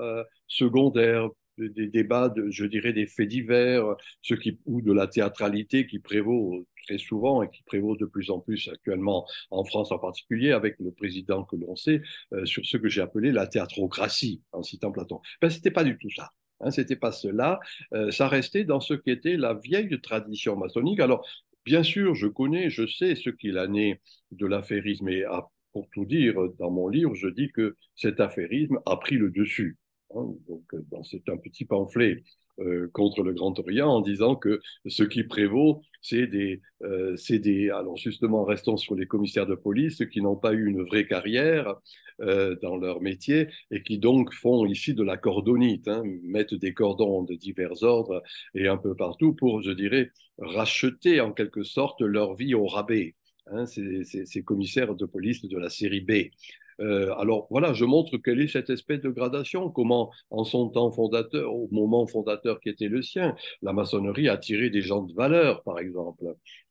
secondaires, 0.46 1.28
des 1.58 1.86
débats, 1.86 2.32
je 2.48 2.64
dirais, 2.64 2.92
des 2.92 3.06
faits 3.06 3.28
divers, 3.28 3.84
ce 4.22 4.34
qui, 4.34 4.58
ou 4.66 4.82
de 4.82 4.92
la 4.92 5.06
théâtralité 5.06 5.86
qui 5.86 5.98
prévaut 5.98 6.66
très 6.86 6.98
souvent 6.98 7.42
et 7.42 7.50
qui 7.50 7.62
prévaut 7.62 7.96
de 7.96 8.04
plus 8.06 8.30
en 8.30 8.40
plus 8.40 8.68
actuellement 8.72 9.26
en 9.50 9.64
France 9.64 9.92
en 9.92 9.98
particulier, 9.98 10.52
avec 10.52 10.76
le 10.80 10.92
président 10.92 11.44
que 11.44 11.56
l'on 11.56 11.76
sait, 11.76 12.02
euh, 12.32 12.44
sur 12.44 12.64
ce 12.64 12.76
que 12.76 12.88
j'ai 12.88 13.00
appelé 13.00 13.32
la 13.32 13.46
théatrocratie, 13.46 14.42
en 14.52 14.62
citant 14.62 14.92
Platon. 14.92 15.20
Ben, 15.40 15.50
ce 15.50 15.56
n'était 15.56 15.70
pas 15.70 15.84
du 15.84 15.98
tout 15.98 16.10
ça. 16.10 16.30
Hein, 16.60 16.70
ce 16.70 16.80
n'était 16.80 16.96
pas 16.96 17.12
cela. 17.12 17.60
Euh, 17.92 18.10
ça 18.10 18.28
restait 18.28 18.64
dans 18.64 18.80
ce 18.80 18.94
qui 18.94 19.10
était 19.10 19.36
la 19.36 19.54
vieille 19.54 20.00
tradition 20.00 20.56
maçonnique. 20.56 21.00
Alors, 21.00 21.26
bien 21.64 21.82
sûr, 21.82 22.14
je 22.14 22.26
connais, 22.26 22.70
je 22.70 22.86
sais 22.86 23.14
ce 23.14 23.30
qu'il 23.30 23.58
en 23.58 23.74
est 23.74 24.00
de 24.30 24.46
l'affairisme. 24.46 25.08
Et 25.08 25.24
pour 25.72 25.88
tout 25.90 26.04
dire, 26.04 26.34
dans 26.58 26.70
mon 26.70 26.88
livre, 26.88 27.14
je 27.14 27.28
dis 27.28 27.50
que 27.50 27.76
cet 27.96 28.20
affairisme 28.20 28.78
a 28.86 28.96
pris 28.96 29.16
le 29.16 29.30
dessus. 29.30 29.76
Hein, 30.14 30.34
donc, 30.48 31.04
c'est 31.04 31.28
un 31.28 31.36
petit 31.36 31.64
pamphlet 31.64 32.22
euh, 32.60 32.88
contre 32.92 33.24
le 33.24 33.32
Grand 33.32 33.58
Orient 33.58 33.88
en 33.88 34.00
disant 34.00 34.36
que 34.36 34.60
ce 34.86 35.02
qui 35.02 35.24
prévaut, 35.24 35.82
c'est 36.02 36.28
des, 36.28 36.62
euh, 36.82 37.16
des, 37.28 37.70
alors 37.70 37.96
justement, 37.96 38.44
restons 38.44 38.76
sur 38.76 38.94
les 38.94 39.06
commissaires 39.06 39.46
de 39.46 39.56
police 39.56 40.04
qui 40.12 40.20
n'ont 40.20 40.36
pas 40.36 40.52
eu 40.52 40.66
une 40.68 40.82
vraie 40.82 41.06
carrière 41.06 41.74
euh, 42.20 42.54
dans 42.62 42.76
leur 42.76 43.00
métier 43.00 43.48
et 43.72 43.82
qui 43.82 43.98
donc 43.98 44.32
font 44.32 44.66
ici 44.66 44.94
de 44.94 45.02
la 45.02 45.16
cordonite, 45.16 45.88
hein, 45.88 46.04
mettent 46.22 46.54
des 46.54 46.72
cordons 46.72 47.24
de 47.24 47.34
divers 47.34 47.82
ordres 47.82 48.22
et 48.54 48.68
un 48.68 48.76
peu 48.76 48.94
partout 48.94 49.34
pour, 49.34 49.60
je 49.62 49.72
dirais, 49.72 50.12
racheter 50.38 51.20
en 51.20 51.32
quelque 51.32 51.64
sorte 51.64 52.02
leur 52.02 52.34
vie 52.34 52.54
au 52.54 52.66
rabais. 52.66 53.16
Hein, 53.48 53.66
ces, 53.66 54.42
commissaires 54.42 54.94
de 54.94 55.04
police 55.04 55.44
de 55.44 55.58
la 55.58 55.68
série 55.68 56.00
B. 56.00 56.30
Euh, 56.80 57.14
alors 57.16 57.46
voilà, 57.50 57.72
je 57.72 57.84
montre 57.84 58.16
quelle 58.18 58.40
est 58.40 58.48
cette 58.48 58.70
espèce 58.70 59.00
de 59.00 59.10
gradation, 59.10 59.70
comment 59.70 60.10
en 60.30 60.44
son 60.44 60.68
temps 60.68 60.90
fondateur, 60.90 61.54
au 61.54 61.68
moment 61.70 62.06
fondateur 62.06 62.60
qui 62.60 62.68
était 62.68 62.88
le 62.88 63.02
sien, 63.02 63.34
la 63.62 63.72
maçonnerie 63.72 64.28
a 64.28 64.36
tiré 64.36 64.70
des 64.70 64.82
gens 64.82 65.02
de 65.02 65.12
valeur, 65.14 65.62
par 65.62 65.78
exemple. 65.78 66.24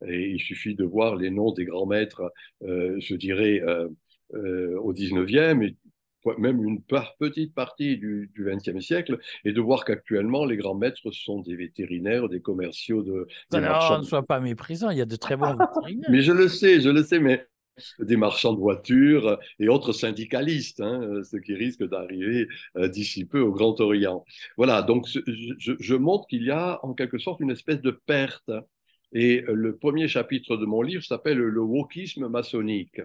Et 0.07 0.29
il 0.29 0.39
suffit 0.39 0.75
de 0.75 0.83
voir 0.83 1.15
les 1.15 1.29
noms 1.29 1.51
des 1.51 1.65
grands 1.65 1.85
maîtres, 1.85 2.31
euh, 2.63 2.95
je 2.99 3.15
dirais, 3.15 3.61
euh, 3.61 4.79
au 4.79 4.93
19e, 4.93 5.63
et 5.63 5.75
même 6.37 6.63
une 6.63 6.81
petite 6.81 7.53
partie 7.53 7.97
du 7.97 8.31
XXe 8.37 8.79
siècle, 8.79 9.19
et 9.43 9.51
de 9.51 9.61
voir 9.61 9.85
qu'actuellement, 9.85 10.45
les 10.45 10.57
grands 10.57 10.75
maîtres 10.75 11.11
sont 11.11 11.41
des 11.41 11.55
vétérinaires, 11.55 12.29
des 12.29 12.41
commerciaux, 12.41 13.03
de, 13.03 13.27
des 13.51 13.59
marchands. 13.59 13.99
Ne 13.99 14.03
sois 14.03 14.25
pas 14.25 14.39
méprisant, 14.39 14.89
il 14.89 14.97
y 14.97 15.01
a 15.01 15.05
de 15.05 15.15
très 15.15 15.35
bons 15.35 15.55
vétérinaires. 15.57 16.09
mais 16.09 16.21
je 16.21 16.31
le 16.31 16.47
sais, 16.47 16.81
je 16.81 16.89
le 16.89 17.03
sais, 17.03 17.19
mais 17.19 17.45
des 17.99 18.17
marchands 18.17 18.53
de 18.53 18.59
voitures 18.59 19.39
et 19.59 19.67
autres 19.67 19.93
syndicalistes, 19.93 20.81
hein, 20.81 21.21
ce 21.23 21.37
qui 21.37 21.53
risque 21.53 21.83
d'arriver 21.87 22.47
euh, 22.77 22.87
d'ici 22.87 23.25
peu 23.25 23.39
au 23.41 23.51
Grand 23.51 23.79
Orient. 23.79 24.23
Voilà, 24.57 24.81
donc 24.81 25.07
je, 25.07 25.73
je 25.79 25.95
montre 25.95 26.27
qu'il 26.27 26.43
y 26.43 26.51
a 26.51 26.79
en 26.83 26.93
quelque 26.93 27.17
sorte 27.17 27.39
une 27.39 27.51
espèce 27.51 27.81
de 27.81 27.91
perte 27.91 28.51
et 29.13 29.43
euh, 29.47 29.53
le 29.53 29.77
premier 29.77 30.07
chapitre 30.07 30.57
de 30.57 30.65
mon 30.65 30.81
livre 30.81 31.03
s'appelle 31.03 31.37
le 31.37 31.61
wokisme 31.61 32.27
maçonnique. 32.27 33.01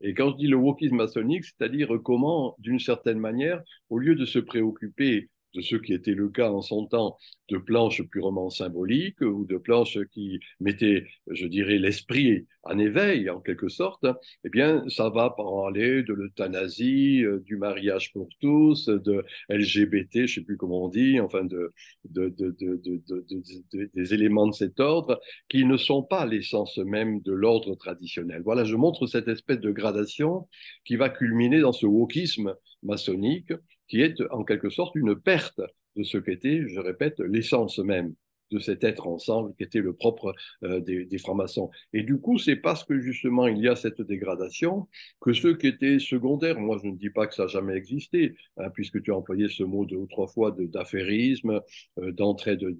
Et 0.00 0.14
quand 0.14 0.32
je 0.32 0.36
dis 0.36 0.48
le 0.48 0.56
wokisme 0.56 0.96
maçonnique, 0.96 1.44
c'est-à-dire 1.44 1.88
comment, 2.02 2.56
d'une 2.58 2.80
certaine 2.80 3.18
manière, 3.18 3.62
au 3.88 3.98
lieu 3.98 4.14
de 4.14 4.24
se 4.24 4.38
préoccuper 4.38 5.30
de 5.54 5.60
ce 5.60 5.76
qui 5.76 5.92
était 5.92 6.14
le 6.14 6.28
cas 6.28 6.50
en 6.50 6.62
son 6.62 6.86
temps, 6.86 7.16
de 7.48 7.58
planches 7.58 8.02
purement 8.02 8.50
symboliques 8.50 9.20
ou 9.20 9.44
de 9.44 9.56
planches 9.58 9.98
qui 10.12 10.40
mettaient, 10.60 11.04
je 11.30 11.46
dirais, 11.46 11.78
l'esprit 11.78 12.46
en 12.62 12.78
éveil, 12.78 13.28
en 13.28 13.40
quelque 13.40 13.68
sorte, 13.68 14.06
eh 14.44 14.48
bien, 14.48 14.84
ça 14.88 15.10
va 15.10 15.30
parler 15.30 16.02
de 16.02 16.14
l'euthanasie, 16.14 17.24
euh, 17.24 17.40
du 17.40 17.56
mariage 17.56 18.12
pour 18.12 18.28
tous, 18.40 18.86
de 18.86 19.24
LGBT, 19.48 20.14
je 20.14 20.22
ne 20.22 20.26
sais 20.26 20.40
plus 20.42 20.56
comment 20.56 20.84
on 20.84 20.88
dit, 20.88 21.18
enfin, 21.20 21.44
de, 21.44 21.72
de, 22.08 22.28
de, 22.38 23.90
des 23.94 24.14
éléments 24.14 24.46
de 24.46 24.54
cet 24.54 24.80
ordre 24.80 25.20
qui 25.48 25.64
ne 25.64 25.76
sont 25.76 26.02
pas 26.02 26.24
l'essence 26.24 26.78
même 26.78 27.20
de 27.20 27.32
l'ordre 27.32 27.74
traditionnel. 27.74 28.42
Voilà, 28.44 28.64
je 28.64 28.76
montre 28.76 29.06
cette 29.06 29.28
espèce 29.28 29.60
de 29.60 29.72
gradation 29.72 30.48
qui 30.84 30.96
va 30.96 31.08
culminer 31.08 31.60
dans 31.60 31.72
ce 31.72 31.86
wokisme 31.86 32.54
maçonnique 32.82 33.52
qui 33.92 34.00
est 34.00 34.22
en 34.30 34.42
quelque 34.42 34.70
sorte 34.70 34.94
une 34.94 35.14
perte 35.14 35.60
de 35.96 36.02
ce 36.02 36.16
qu'était, 36.16 36.66
je 36.66 36.80
répète, 36.80 37.20
l'essence 37.20 37.78
même 37.78 38.14
de 38.50 38.58
cet 38.58 38.84
être 38.84 39.06
ensemble 39.06 39.54
qui 39.54 39.64
était 39.64 39.80
le 39.80 39.92
propre 39.92 40.34
euh, 40.64 40.80
des, 40.80 41.18
francs-maçons. 41.18 41.68
Et 41.92 42.02
du 42.02 42.18
coup, 42.18 42.38
c'est 42.38 42.56
parce 42.56 42.84
que 42.84 42.98
justement 43.00 43.48
il 43.48 43.58
y 43.58 43.68
a 43.68 43.76
cette 43.76 44.00
dégradation 44.00 44.88
que 45.20 45.34
ceux 45.34 45.58
qui 45.58 45.66
étaient 45.66 45.98
secondaires, 45.98 46.58
moi 46.58 46.78
je 46.82 46.88
ne 46.88 46.96
dis 46.96 47.10
pas 47.10 47.26
que 47.26 47.34
ça 47.34 47.42
n'a 47.42 47.48
jamais 47.48 47.74
existé, 47.74 48.34
hein, 48.56 48.70
puisque 48.70 49.02
tu 49.02 49.12
as 49.12 49.14
employé 49.14 49.50
ce 49.50 49.62
mot 49.62 49.84
deux 49.84 49.96
ou 49.96 50.06
trois 50.06 50.26
fois 50.26 50.56
d'affairisme, 50.58 51.60
euh, 51.98 52.12
d'entrée 52.12 52.56
de, 52.56 52.70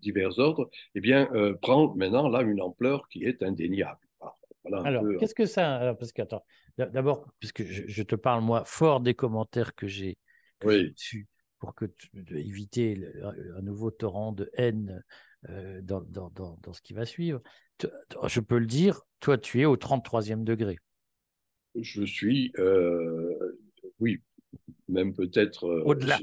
divers 0.00 0.38
ordres, 0.38 0.70
eh 0.94 1.02
bien, 1.02 1.28
euh, 1.34 1.52
prend 1.52 1.94
maintenant 1.96 2.30
là 2.30 2.40
une 2.40 2.62
ampleur 2.62 3.08
qui 3.08 3.24
est 3.24 3.42
indéniable. 3.42 4.00
alors, 4.72 5.04
qu'est-ce 5.20 5.34
que 5.34 5.44
ça 5.44 5.94
Parce 5.98 6.12
que, 6.12 6.22
d'abord, 6.78 7.26
puisque 7.40 7.62
je, 7.62 8.02
te 8.02 8.14
parle, 8.14 8.42
moi, 8.42 8.64
fort 8.64 9.00
des 9.00 9.12
commentaires 9.12 9.74
que 9.74 9.86
j'ai 9.86 10.16
oui. 10.64 10.94
pour 11.58 11.74
que 11.74 11.86
éviter 12.30 12.98
un 13.56 13.62
nouveau 13.62 13.90
torrent 13.90 14.32
de 14.32 14.50
haine 14.54 15.02
euh, 15.50 15.80
dans, 15.82 16.02
dans, 16.02 16.30
dans, 16.30 16.72
ce 16.72 16.80
qui 16.82 16.92
va 16.92 17.04
suivre. 17.04 17.42
Je 18.28 18.38
peux 18.38 18.58
le 18.58 18.66
dire, 18.66 19.00
toi, 19.18 19.36
tu 19.38 19.60
es 19.60 19.64
au 19.64 19.76
33e 19.76 20.44
degré. 20.44 20.78
Je 21.74 22.04
suis, 22.04 22.52
euh, 22.58 23.58
oui, 23.98 24.20
même 24.88 25.14
peut-être. 25.14 25.64
Euh, 25.64 25.82
Au-delà. 25.84 26.20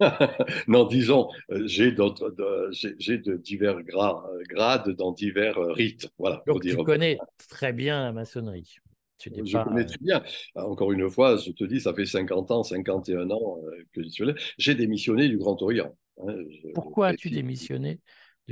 non, 0.68 0.84
disons, 0.84 1.30
j'ai 1.64 1.92
d'autres, 1.92 2.34
j'ai 2.72 3.16
de 3.16 3.36
divers 3.36 3.82
grades 3.82 4.90
dans 4.90 5.12
divers 5.12 5.58
rites. 5.58 6.10
Voilà. 6.18 6.42
Donc, 6.46 6.60
tu 6.60 6.76
connais 6.76 7.16
très 7.48 7.72
bien 7.72 8.02
la 8.02 8.12
maçonnerie 8.12 8.76
je 9.24 9.64
connais 9.64 9.84
très 9.84 9.98
bien. 10.00 10.22
Encore 10.54 10.92
une 10.92 11.08
fois, 11.10 11.36
je 11.36 11.50
te 11.52 11.64
dis, 11.64 11.80
ça 11.80 11.94
fait 11.94 12.06
50 12.06 12.50
ans, 12.50 12.62
51 12.62 13.30
ans 13.30 13.58
euh, 13.64 13.82
que 13.92 14.02
je 14.02 14.08
suis 14.08 14.24
là. 14.24 14.34
J'ai 14.58 14.74
démissionné 14.74 15.28
du 15.28 15.38
Grand 15.38 15.60
Orient. 15.62 15.94
Hein, 16.26 16.34
Pourquoi 16.74 17.08
as-tu 17.08 17.30
démissionné 17.30 18.00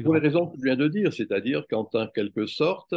Pour 0.03 0.15
les 0.15 0.21
raisons 0.21 0.47
que 0.47 0.57
je 0.59 0.65
viens 0.65 0.77
de 0.77 0.89
dire, 0.89 1.13
c'est-à-dire 1.13 1.67
qu'en 1.69 1.89
quelque 2.15 2.47
sorte, 2.47 2.95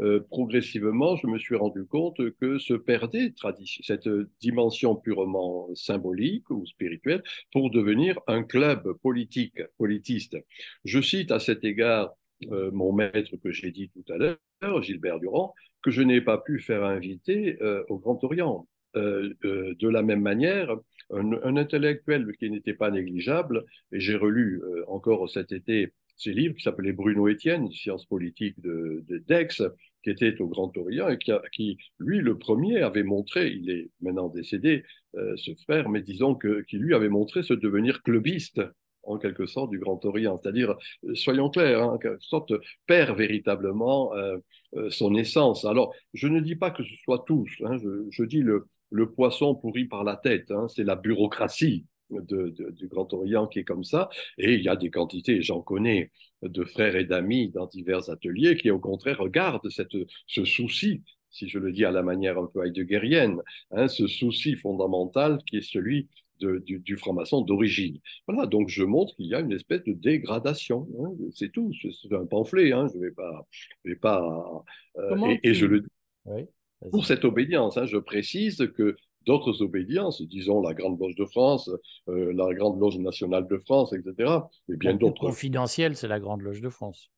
euh, 0.00 0.20
progressivement, 0.30 1.16
je 1.16 1.26
me 1.26 1.38
suis 1.38 1.56
rendu 1.56 1.84
compte 1.84 2.18
que 2.40 2.58
se 2.58 2.74
perdait 2.74 3.34
cette 3.82 4.08
dimension 4.40 4.94
purement 4.96 5.68
symbolique 5.74 6.48
ou 6.50 6.64
spirituelle 6.64 7.22
pour 7.52 7.70
devenir 7.70 8.18
un 8.26 8.42
club 8.42 8.92
politique, 9.02 9.60
politiste. 9.78 10.36
Je 10.84 11.00
cite 11.00 11.30
à 11.32 11.40
cet 11.40 11.64
égard 11.64 12.14
euh, 12.50 12.70
mon 12.72 12.92
maître 12.92 13.36
que 13.36 13.50
j'ai 13.50 13.70
dit 13.70 13.90
tout 13.90 14.04
à 14.12 14.16
l'heure, 14.16 14.82
Gilbert 14.82 15.20
Durand, 15.20 15.54
que 15.82 15.90
je 15.90 16.02
n'ai 16.02 16.20
pas 16.20 16.38
pu 16.38 16.58
faire 16.60 16.84
inviter 16.84 17.56
euh, 17.62 17.84
au 17.88 17.98
Grand 17.98 18.22
Orient. 18.24 18.66
Euh, 18.96 19.34
de 19.44 19.88
la 19.88 20.02
même 20.02 20.20
manière, 20.20 20.76
un, 21.10 21.56
intellectuel 21.56 22.26
qui 22.40 22.50
n'était 22.50 22.74
pas 22.74 22.90
négligeable, 22.90 23.64
et 23.92 24.00
j'ai 24.00 24.16
relu 24.16 24.60
encore 24.88 25.30
cet 25.30 25.52
été 25.52 25.92
ses 26.16 26.32
livres 26.32 26.56
qui 26.56 26.64
s'appelait 26.64 26.92
Bruno 26.92 27.28
Étienne, 27.28 27.70
Sciences 27.70 28.04
politiques 28.04 28.60
de, 28.60 29.04
Dex, 29.28 29.62
qui 30.02 30.10
était 30.10 30.40
au 30.40 30.48
Grand 30.48 30.76
Orient 30.76 31.08
et 31.08 31.18
qui, 31.52 31.78
lui, 32.00 32.18
le 32.18 32.36
premier, 32.36 32.82
avait 32.82 33.04
montré, 33.04 33.52
il 33.52 33.70
est 33.70 33.90
maintenant 34.00 34.28
décédé, 34.28 34.82
ce 35.14 35.54
frère, 35.62 35.88
mais 35.88 36.02
disons 36.02 36.34
que, 36.34 36.62
qui 36.62 36.76
lui 36.76 36.92
avait 36.92 37.08
montré 37.08 37.44
se 37.44 37.54
devenir 37.54 38.02
clubiste 38.02 38.60
en 39.02 39.18
quelque 39.18 39.46
sorte 39.46 39.70
du 39.70 39.78
Grand 39.78 40.04
Orient. 40.04 40.36
C'est-à-dire, 40.36 40.76
euh, 41.04 41.14
soyons 41.14 41.50
clairs, 41.50 41.82
hein, 41.82 41.92
en 41.94 41.98
quelque 41.98 42.22
sorte, 42.22 42.52
perd 42.86 43.16
véritablement 43.16 44.14
euh, 44.14 44.36
euh, 44.76 44.90
son 44.90 45.14
essence. 45.14 45.64
Alors, 45.64 45.94
je 46.14 46.28
ne 46.28 46.40
dis 46.40 46.56
pas 46.56 46.70
que 46.70 46.82
ce 46.82 46.94
soit 47.04 47.24
tous, 47.26 47.50
hein, 47.64 47.76
je, 48.10 48.24
dis 48.24 48.40
le, 48.40 48.66
le, 48.90 49.10
poisson 49.10 49.54
pourri 49.54 49.84
par 49.84 50.04
la 50.04 50.16
tête, 50.16 50.50
hein, 50.50 50.66
c'est 50.68 50.84
la 50.84 50.96
bureaucratie. 50.96 51.86
du 52.10 52.88
Grand 52.88 53.12
Orient 53.14 53.46
qui 53.46 53.60
est 53.60 53.64
comme 53.64 53.84
ça, 53.84 54.08
et 54.36 54.54
il 54.54 54.62
y 54.62 54.68
a 54.68 54.74
des 54.74 54.90
quantités, 54.90 55.42
j'en 55.42 55.62
connais, 55.62 56.10
de 56.42 56.64
frères 56.64 56.96
et 56.96 57.04
d'amis 57.04 57.50
dans 57.50 57.66
divers 57.66 58.10
ateliers 58.10 58.56
qui, 58.56 58.70
au 58.70 58.80
contraire, 58.80 59.18
regardent 59.18 59.70
cette, 59.70 59.96
ce 60.26 60.44
souci 60.44 61.02
si 61.30 61.48
je 61.48 61.58
le 61.58 61.72
dis 61.72 61.84
à 61.84 61.90
la 61.90 62.02
manière 62.02 62.38
un 62.38 62.46
peu 62.46 62.66
heideggerienne, 62.66 63.40
hein, 63.70 63.88
ce 63.88 64.06
souci 64.06 64.56
fondamental 64.56 65.38
qui 65.46 65.58
est 65.58 65.62
celui 65.62 66.08
du, 66.40 66.96
franc-maçon 66.96 67.42
d'origine. 67.42 67.98
Voilà, 68.26 68.46
donc 68.46 68.68
je 68.68 68.84
montre 68.84 69.14
qu'il 69.16 69.26
y 69.26 69.34
a 69.34 69.40
une 69.40 69.52
espèce 69.52 69.82
de 69.84 69.92
dégradation. 69.92 70.88
Hein, 71.00 71.12
c'est 71.34 71.50
tout, 71.52 71.72
c'est 71.74 72.12
un 72.14 72.26
pamphlet, 72.26 72.72
hein, 72.72 72.88
je 72.92 72.98
ne 72.98 73.04
vais 73.04 73.10
pas. 73.10 73.46
Je 73.84 73.90
vais 73.90 73.96
pas 73.96 74.64
euh, 74.98 75.36
et, 75.42 75.54
je 75.54 75.66
le 75.66 75.80
dis. 75.80 76.46
pour 76.90 77.06
cette 77.06 77.24
obédience, 77.24 77.76
hein, 77.76 77.86
je 77.86 77.98
précise 77.98 78.70
que 78.76 78.96
d'autres 79.26 79.62
obédiences, 79.62 80.22
disons 80.22 80.62
la 80.62 80.74
Grande 80.74 80.98
Loge 80.98 81.14
de 81.14 81.26
France, 81.26 81.70
euh, 82.08 82.32
la 82.32 82.52
Grande 82.54 82.80
Loge 82.80 82.98
nationale 82.98 83.46
de 83.46 83.58
France, 83.58 83.92
etc., 83.92 84.32
et 84.68 84.76
bien 84.76 84.94
d'autres. 84.94 85.20
Confidentiel, 85.20 85.96
c'est 85.96 86.08
la 86.08 86.20
Grande 86.20 86.42
Loge 86.42 86.60
de 86.60 86.70
France. 86.70 87.10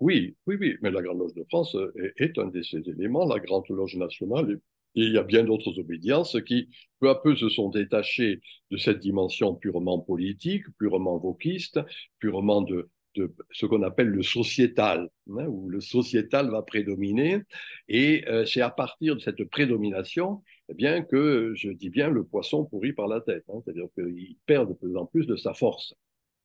Oui, 0.00 0.36
oui, 0.46 0.56
oui, 0.60 0.76
mais 0.82 0.90
la 0.90 1.00
Grande 1.00 1.18
Loge 1.18 1.34
de 1.34 1.44
France 1.48 1.76
est, 1.96 2.12
est 2.16 2.38
un 2.38 2.48
de 2.48 2.60
ces 2.62 2.78
éléments. 2.88 3.24
La 3.24 3.38
Grande 3.38 3.64
Loge 3.68 3.96
nationale 3.96 4.60
et 4.94 5.02
il 5.02 5.12
y 5.12 5.18
a 5.18 5.22
bien 5.22 5.44
d'autres 5.44 5.78
obédiences 5.78 6.36
qui, 6.46 6.68
peu 7.00 7.08
à 7.08 7.14
peu, 7.14 7.34
se 7.34 7.48
sont 7.48 7.68
détachées 7.68 8.40
de 8.70 8.76
cette 8.76 8.98
dimension 8.98 9.54
purement 9.54 9.98
politique, 9.98 10.64
purement 10.78 11.18
vokiste, 11.18 11.80
purement 12.18 12.62
de, 12.62 12.90
de 13.14 13.34
ce 13.50 13.66
qu'on 13.66 13.82
appelle 13.82 14.08
le 14.08 14.22
sociétal, 14.22 15.08
hein, 15.30 15.46
où 15.46 15.68
le 15.68 15.80
sociétal 15.80 16.50
va 16.50 16.62
prédominer. 16.62 17.40
Et 17.88 18.24
euh, 18.28 18.44
c'est 18.44 18.60
à 18.60 18.70
partir 18.70 19.16
de 19.16 19.20
cette 19.20 19.44
prédomination 19.44 20.42
eh 20.68 20.74
bien, 20.74 21.02
que, 21.02 21.52
je 21.54 21.70
dis 21.70 21.90
bien, 21.90 22.08
le 22.08 22.24
poisson 22.24 22.64
pourrit 22.64 22.92
par 22.92 23.08
la 23.08 23.20
tête. 23.20 23.44
Hein, 23.48 23.60
C'est-à-dire 23.64 23.88
qu'il 23.94 24.36
perd 24.46 24.68
de 24.68 24.74
plus 24.74 24.96
en 24.96 25.06
plus 25.06 25.26
de 25.26 25.36
sa 25.36 25.54
force. 25.54 25.94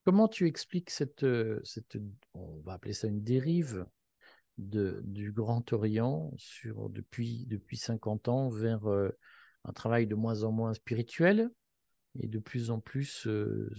Comment 0.06 0.28
tu 0.28 0.48
expliques 0.48 0.90
cette, 0.90 1.24
euh, 1.24 1.60
cette, 1.64 1.98
on 2.34 2.60
va 2.62 2.74
appeler 2.74 2.94
ça 2.94 3.08
une 3.08 3.24
dérive 3.24 3.86
de, 4.58 5.02
du 5.04 5.32
Grand 5.32 5.72
Orient 5.74 6.32
sur, 6.38 6.90
depuis, 6.90 7.46
depuis 7.48 7.78
50 7.78 8.28
ans 8.28 8.50
vers 8.50 8.88
euh, 8.88 9.10
un 9.66 9.74
travail 9.74 10.08
de 10.08 10.16
moins 10.16 10.44
en 10.44 10.52
moins 10.52 10.74
spirituel 10.74 11.50
et 12.20 12.28
de 12.28 12.40
plus 12.40 12.72
en 12.72 12.80
plus 12.80 13.28
euh, 13.28 13.72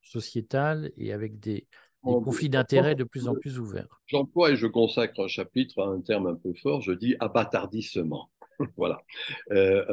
sociétal 0.00 0.92
et 0.96 1.12
avec 1.12 1.38
des, 1.38 1.66
conflits 2.02 2.48
d'intérêts 2.48 2.94
de 2.94 3.04
plus 3.04 3.28
en 3.28 3.34
plus 3.34 3.58
ouverts. 3.58 4.00
J'emploie 4.06 4.50
et 4.50 4.56
je 4.56 4.66
consacre 4.66 5.20
un 5.20 5.28
chapitre 5.28 5.80
à 5.80 5.86
un 5.86 6.00
terme 6.00 6.26
un 6.26 6.34
peu 6.34 6.52
fort, 6.54 6.80
je 6.80 6.92
dis 6.92 7.14
abattardissement. 7.20 8.31
voilà. 8.76 9.02
Euh, 9.50 9.84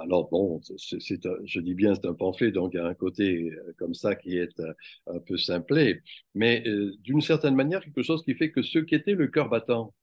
alors 0.00 0.28
bon, 0.30 0.60
c'est, 0.76 0.98
je 1.44 1.60
dis 1.60 1.74
bien 1.74 1.94
c'est 1.94 2.06
un 2.06 2.14
pamphlet, 2.14 2.50
donc 2.50 2.72
il 2.74 2.76
y 2.76 2.80
a 2.80 2.86
un 2.86 2.94
côté 2.94 3.52
comme 3.78 3.94
ça 3.94 4.14
qui 4.14 4.36
est 4.38 4.60
un 5.06 5.18
peu 5.20 5.36
simplé, 5.36 6.02
mais 6.34 6.64
d'une 7.00 7.20
certaine 7.20 7.54
manière 7.54 7.82
quelque 7.82 8.02
chose 8.02 8.22
qui 8.24 8.34
fait 8.34 8.50
que 8.50 8.62
ce 8.62 8.78
qui 8.78 8.94
était 8.94 9.14
le 9.14 9.28
cœur 9.28 9.48
battant, 9.48 9.94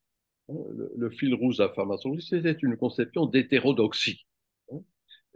hein, 0.50 0.56
le, 0.96 1.10
fil 1.10 1.34
rouge 1.34 1.58
de 1.58 1.64
la 1.64 1.70
franc-maçonnerie, 1.70 2.22
c'était 2.22 2.52
une 2.52 2.78
conception 2.78 3.26
d'hétérodoxie. 3.26 4.26
Hein. 4.72 4.80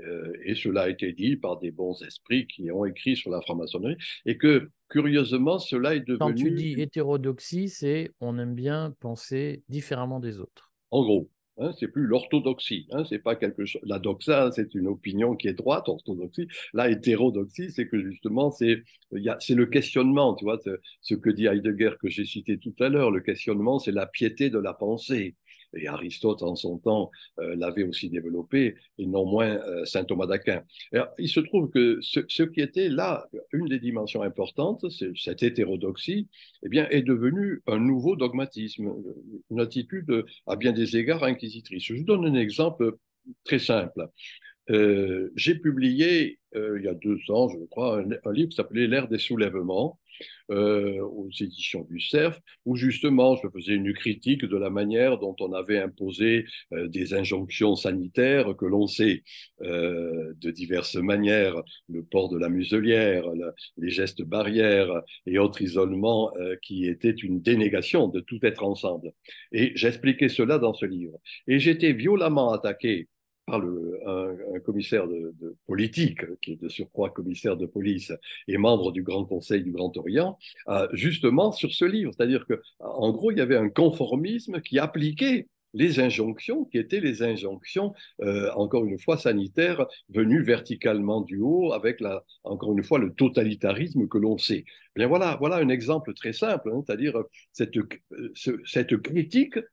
Euh, 0.01 0.33
et 0.43 0.55
cela 0.55 0.83
a 0.83 0.89
été 0.89 1.13
dit 1.13 1.35
par 1.35 1.59
des 1.59 1.71
bons 1.71 2.01
esprits 2.03 2.47
qui 2.47 2.71
ont 2.71 2.85
écrit 2.85 3.15
sur 3.15 3.31
la 3.31 3.41
franc-maçonnerie, 3.41 3.97
et 4.25 4.37
que 4.37 4.69
curieusement, 4.89 5.59
cela 5.59 5.95
est 5.95 6.01
devenu. 6.01 6.19
Quand 6.19 6.33
tu 6.33 6.51
dis 6.51 6.73
hétérodoxie, 6.79 7.69
c'est 7.69 8.11
on 8.19 8.37
aime 8.37 8.55
bien 8.55 8.95
penser 8.99 9.63
différemment 9.69 10.19
des 10.19 10.39
autres. 10.39 10.71
En 10.91 11.03
gros, 11.03 11.29
Hein, 11.59 11.71
c'est 11.77 11.89
plus 11.89 12.05
l'orthodoxie. 12.05 12.87
Hein, 12.91 13.03
c'est 13.03 13.19
pas 13.19 13.35
quelque 13.35 13.65
chose. 13.65 13.81
La 13.85 13.99
doxa, 13.99 14.49
c'est 14.51 14.73
une 14.75 14.87
opinion 14.87 15.35
qui 15.35 15.47
est 15.49 15.53
droite, 15.53 15.89
orthodoxie. 15.89 16.47
La 16.73 16.89
hétérodoxie, 16.89 17.71
c'est 17.71 17.87
que 17.87 17.99
justement, 18.01 18.49
c'est 18.51 18.83
c'est 19.39 19.55
le 19.55 19.65
questionnement. 19.65 20.35
Tu 20.35 20.45
vois, 20.45 20.59
ce 21.01 21.15
que 21.15 21.29
dit 21.29 21.47
Heidegger 21.47 21.91
que 22.01 22.09
j'ai 22.09 22.25
cité 22.25 22.57
tout 22.57 22.75
à 22.79 22.89
l'heure. 22.89 23.11
Le 23.11 23.19
questionnement, 23.19 23.79
c'est 23.79 23.91
la 23.91 24.07
piété 24.07 24.49
de 24.49 24.59
la 24.59 24.73
pensée 24.73 25.35
et 25.75 25.87
Aristote 25.87 26.43
en 26.43 26.55
son 26.55 26.77
temps 26.77 27.11
euh, 27.39 27.55
l'avait 27.55 27.83
aussi 27.83 28.09
développé, 28.09 28.75
et 28.97 29.05
non 29.05 29.25
moins 29.25 29.57
euh, 29.57 29.85
saint 29.85 30.03
Thomas 30.03 30.25
d'Aquin. 30.25 30.63
Il 31.17 31.29
se 31.29 31.39
trouve 31.39 31.69
que 31.69 31.99
ce, 32.01 32.43
qui 32.43 32.61
était 32.61 32.89
là, 32.89 33.27
une 33.53 33.67
des 33.67 33.79
dimensions 33.79 34.21
importantes, 34.21 34.85
cette 35.15 35.43
hétérodoxie, 35.43 36.27
eh 36.63 36.69
bien, 36.69 36.87
est 36.89 37.03
devenu 37.03 37.61
un 37.67 37.79
nouveau 37.79 38.15
dogmatisme, 38.15 38.93
une 39.49 39.59
attitude 39.59 40.25
à 40.47 40.55
bien 40.55 40.71
des 40.71 40.97
égards 40.97 41.23
inquisitrice. 41.23 41.83
Je 41.83 41.93
vous 41.93 42.03
donne 42.03 42.25
un 42.25 42.35
exemple 42.35 42.97
très 43.43 43.59
simple. 43.59 44.07
Euh, 44.69 45.31
j'ai 45.35 45.55
publié 45.55 46.39
il 46.55 46.81
y 46.83 46.87
a 46.87 46.93
deux 46.93 47.19
ans, 47.29 47.47
je 47.49 47.63
crois, 47.65 48.01
un 48.01 48.31
livre 48.31 48.49
qui 48.49 48.55
s'appelait 48.55 48.87
L'ère 48.87 49.07
des 49.07 49.19
soulèvements, 49.19 49.99
euh, 50.51 50.99
aux 51.01 51.29
éditions 51.39 51.85
du 51.89 51.99
CERF, 51.99 52.39
où 52.65 52.75
justement 52.75 53.35
je 53.35 53.47
faisais 53.49 53.73
une 53.73 53.93
critique 53.93 54.45
de 54.45 54.57
la 54.57 54.69
manière 54.69 55.19
dont 55.19 55.35
on 55.39 55.53
avait 55.53 55.79
imposé 55.79 56.45
euh, 56.73 56.87
des 56.87 57.13
injonctions 57.13 57.75
sanitaires 57.75 58.55
que 58.57 58.65
l'on 58.65 58.87
sait 58.87 59.23
euh, 59.61 60.33
de 60.41 60.51
diverses 60.51 60.95
manières, 60.95 61.61
le 61.87 62.03
port 62.03 62.29
de 62.29 62.37
la 62.37 62.49
muselière, 62.49 63.25
les 63.77 63.89
gestes 63.89 64.23
barrières 64.23 65.01
et 65.25 65.37
autres 65.37 65.61
isolements 65.61 66.31
qui 66.61 66.87
étaient 66.87 67.11
une 67.11 67.41
dénégation 67.41 68.07
de 68.07 68.19
tout 68.19 68.39
être 68.43 68.63
ensemble. 68.63 69.11
Et 69.51 69.71
j'expliquais 69.75 70.29
cela 70.29 70.57
dans 70.57 70.73
ce 70.73 70.85
livre. 70.85 71.17
Et 71.47 71.59
j'étais 71.59 71.93
violemment 71.93 72.51
attaqué 72.51 73.07
par 73.49 73.61
un, 73.61 74.59
commissaire 74.65 75.07
de, 75.07 75.55
politique, 75.67 76.21
qui 76.41 76.53
est 76.53 76.61
de 76.61 76.69
surcroît 76.69 77.09
commissaire 77.09 77.57
de 77.57 77.65
police 77.65 78.11
et 78.47 78.57
membre 78.57 78.91
du 78.91 79.03
Grand 79.03 79.25
Conseil 79.25 79.63
du 79.63 79.71
Grand 79.71 79.95
Orient, 79.97 80.37
euh, 80.67 80.87
justement 80.93 81.51
sur 81.51 81.71
ce 81.71 81.85
livre. 81.85 82.11
C'est-à-dire 82.15 82.45
qu'en 82.47 83.11
gros, 83.11 83.31
il 83.31 83.37
y 83.37 83.41
avait 83.41 83.57
un 83.57 83.69
conformisme 83.69 84.61
qui 84.61 84.79
appliquait 84.79 85.47
les 85.73 85.99
injonctions, 85.99 86.65
qui 86.65 86.77
étaient 86.77 86.99
les 86.99 87.21
injonctions, 87.23 87.93
euh, 88.21 88.51
encore 88.55 88.85
une 88.85 88.99
fois, 88.99 89.17
sanitaires, 89.17 89.85
venues 90.09 90.43
verticalement 90.43 91.21
du 91.21 91.39
haut, 91.39 91.73
avec, 91.73 91.99
la, 91.99 92.23
encore 92.43 92.73
une 92.73 92.83
fois, 92.83 92.99
le 92.99 93.13
totalitarisme 93.13 94.07
que 94.07 94.17
l'on 94.17 94.37
sait. 94.37 94.65
Bien 94.95 95.07
voilà, 95.07 95.37
voilà 95.39 95.57
un 95.57 95.69
exemple 95.69 96.13
très 96.13 96.33
simple, 96.33 96.71
hein, 96.73 96.81
c'est-à-dire 96.85 97.23
cette, 97.53 97.77
euh, 97.77 98.33
cette 98.65 98.97
critique 99.01 99.57
euh, 99.57 99.63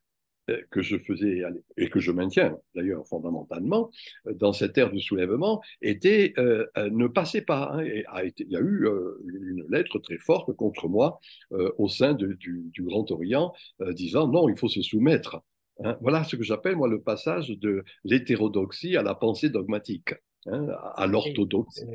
que 0.71 0.81
je 0.81 0.97
faisais 0.97 1.41
et 1.77 1.89
que 1.89 1.99
je 1.99 2.11
maintiens 2.11 2.57
d'ailleurs 2.75 3.05
fondamentalement 3.07 3.91
euh, 4.27 4.33
dans 4.33 4.53
cette 4.53 4.77
ère 4.77 4.91
du 4.91 5.01
soulèvement 5.01 5.61
était 5.81 6.33
euh, 6.37 6.65
ne 6.91 7.07
passait 7.07 7.41
pas. 7.41 7.71
Hein, 7.73 7.83
et 7.83 8.05
a 8.07 8.23
été, 8.23 8.45
il 8.45 8.51
y 8.51 8.55
a 8.55 8.61
eu 8.61 8.87
une 9.27 9.65
lettre 9.69 9.99
très 9.99 10.17
forte 10.17 10.53
contre 10.53 10.87
moi 10.87 11.19
au 11.51 11.87
sein 11.87 12.13
du, 12.13 12.71
Grand 12.79 13.09
Orient 13.11 13.53
disant 13.91 14.27
non, 14.27 14.49
il 14.49 14.57
faut 14.57 14.69
se 14.69 14.81
soumettre. 14.81 15.41
Hein. 15.83 15.97
Voilà 16.01 16.23
ce 16.23 16.35
que 16.35 16.43
j'appelle 16.43 16.75
moi 16.75 16.87
le 16.87 17.01
passage 17.01 17.49
de 17.49 17.83
l'hétérodoxie 18.03 18.95
à 18.97 19.03
la 19.03 19.15
pensée 19.15 19.49
dogmatique, 19.49 20.13
hein, 20.45 20.67
à 20.95 21.07
l'orthodoxie. 21.07 21.85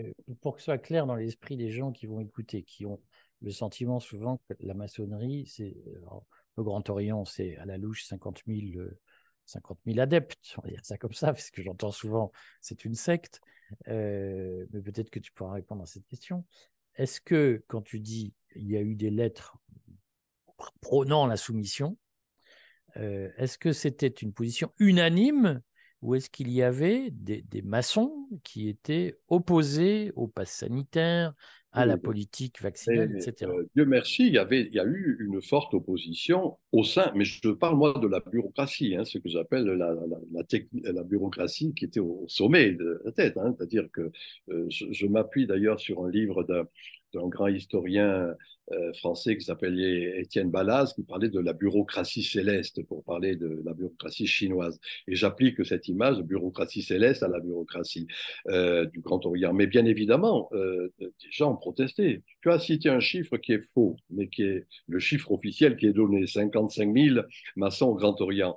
pour 0.41 0.55
que 0.55 0.61
ce 0.61 0.67
soit 0.67 0.79
clair 0.79 1.07
dans 1.07 1.17
l'esprit 1.17 1.57
des 1.57 1.71
gens 1.71 1.93
qui 1.93 2.07
vont 2.07 2.21
écouter, 2.21 2.63
qui 2.63 2.87
ont 2.87 3.01
le 3.41 3.51
sentiment 3.51 4.01
souvent 4.01 4.39
que 4.49 4.55
la 4.61 4.75
maçonnerie, 4.75 5.47
c'est 5.47 5.75
le 6.57 6.63
Grand 6.63 6.89
Orient, 6.91 7.25
c'est 7.25 7.57
à 7.57 7.65
la 7.65 7.79
louche 7.79 8.05
50 8.05 8.43
000, 8.47 8.85
50 9.47 9.79
adeptes, 9.99 10.55
on 10.59 10.63
va 10.63 10.69
dire 10.69 10.85
ça 10.85 10.97
comme 10.99 11.13
ça, 11.13 11.29
parce 11.33 11.51
que 11.51 11.63
j'entends 11.63 11.93
souvent 11.93 12.33
c'est 12.61 12.85
une 12.85 12.95
secte. 12.95 13.41
Euh, 13.89 14.67
mais 14.73 14.81
peut-être 14.83 15.11
que 15.11 15.19
tu 15.19 15.33
pourras 15.33 15.55
répondre 15.55 15.83
à 15.83 15.87
cette 15.87 16.07
question. 16.07 16.45
Est-ce 16.97 17.21
que 17.21 17.65
quand 17.69 17.83
tu 17.83 18.01
dis 18.01 18.35
il 18.55 18.71
y 18.71 18.77
a 18.77 18.83
eu 18.83 18.95
des 18.95 19.11
lettres 19.11 19.57
prônant 20.81 21.27
la 21.27 21.37
soumission, 21.37 21.97
euh, 22.97 23.31
est-ce 23.39 23.57
que 23.57 23.73
c'était 23.73 24.09
une 24.09 24.33
position 24.33 24.73
unanime 24.79 25.63
ou 26.03 26.15
est-ce 26.17 26.29
qu'il 26.29 26.51
y 26.51 26.63
avait 26.63 27.11
des, 27.13 27.43
des, 27.43 27.63
maçons 27.63 28.29
qui 28.43 28.69
étaient 28.69 29.19
opposés 29.29 30.13
au 30.17 30.27
pass 30.27 30.51
sanitaire, 30.51 31.33
à 31.73 31.87
la 31.87 31.97
politique 31.97 32.61
vaccinale, 32.61 33.17
etc. 33.17 33.51
Euh, 33.51 33.67
Dieu 33.75 33.87
merci, 33.87 34.27
il 34.27 34.35
y, 34.35 34.39
avait, 34.39 34.63
il 34.63 34.75
y 34.75 34.79
a 34.79 34.85
eu 34.85 35.17
une 35.21 35.41
forte 35.41 35.73
opposition 35.73 36.59
au 36.71 36.85
sein, 36.85 37.11
mais 37.15 37.25
je 37.25 37.49
parle 37.49 37.77
moi 37.77 37.95
de 37.99 38.07
la 38.07 38.21
bureaucratie, 38.21 38.95
hein, 38.95 39.07
ce 39.07 39.17
que 39.17 39.31
j'appelle 39.31 39.65
la, 39.65 39.95
la, 39.95 40.93
la, 40.93 41.03
bureaucratie 41.03 41.73
qui 41.75 41.87
était 41.87 42.01
au 42.01 42.27
sommet 42.29 42.73
de 42.73 43.01
la 43.05 43.13
tête. 43.13 43.39
Hein, 43.39 43.55
C'est-à-dire 43.57 43.89
que 43.91 44.13
euh, 44.51 44.67
je, 44.69 45.07
m'appuie 45.07 45.47
d'ailleurs 45.47 45.81
sur 45.81 46.05
un 46.05 46.11
livre 46.11 46.45
d'un 46.45 46.69
d'un 47.13 47.29
grand 47.29 47.49
historien 47.49 48.35
euh, 48.71 48.93
français 48.95 49.37
qui 49.37 49.45
s'appelait 49.45 50.21
Étienne 50.21 50.51
Balaz, 50.51 50.95
qui 50.95 51.03
parlait 51.03 51.29
de 51.29 51.41
la 51.41 51.53
bureaucratie 51.53 52.23
céleste 52.23 52.83
pour 52.87 53.03
parler 53.03 53.35
de 53.35 53.61
la 53.65 53.75
bureaucratie 53.75 54.27
chinoise. 54.27 54.79
Et 55.09 55.17
j'applique 55.17 55.65
cette 55.67 55.89
image 55.89 56.19
de 56.19 56.23
bureaucratie 56.23 56.83
céleste 56.83 57.25
à 57.25 57.29
la 57.29 57.41
bureaucratie 57.41 58.07
euh, 58.49 58.87
du 58.87 59.01
Grand 59.01 59.25
Orient. 59.27 59.53
Mais 59.53 59.67
bien 59.67 59.85
évidemment, 59.85 60.49
euh, 60.53 60.93
des 61.01 61.11
gens 61.31 61.53
ont 61.53 61.57
protesté. 61.57 62.23
Tu 62.41 62.51
as 62.51 62.61
cité 62.61 62.89
un 62.89 63.01
chiffre 63.01 63.37
qui 63.37 63.53
est 63.53 63.63
faux, 63.75 63.97
mais 64.11 64.29
qui 64.29 64.45
est 64.45 64.67
le 64.87 65.01
chiffre 65.01 65.33
officiel 65.33 65.77
qui 65.77 65.87
est 65.87 65.93
donné, 65.93 66.27
55 66.27 66.97
000 66.97 67.21
maçons 67.57 67.87
au 67.87 67.95
Grand 67.95 68.19
Orient. 68.21 68.57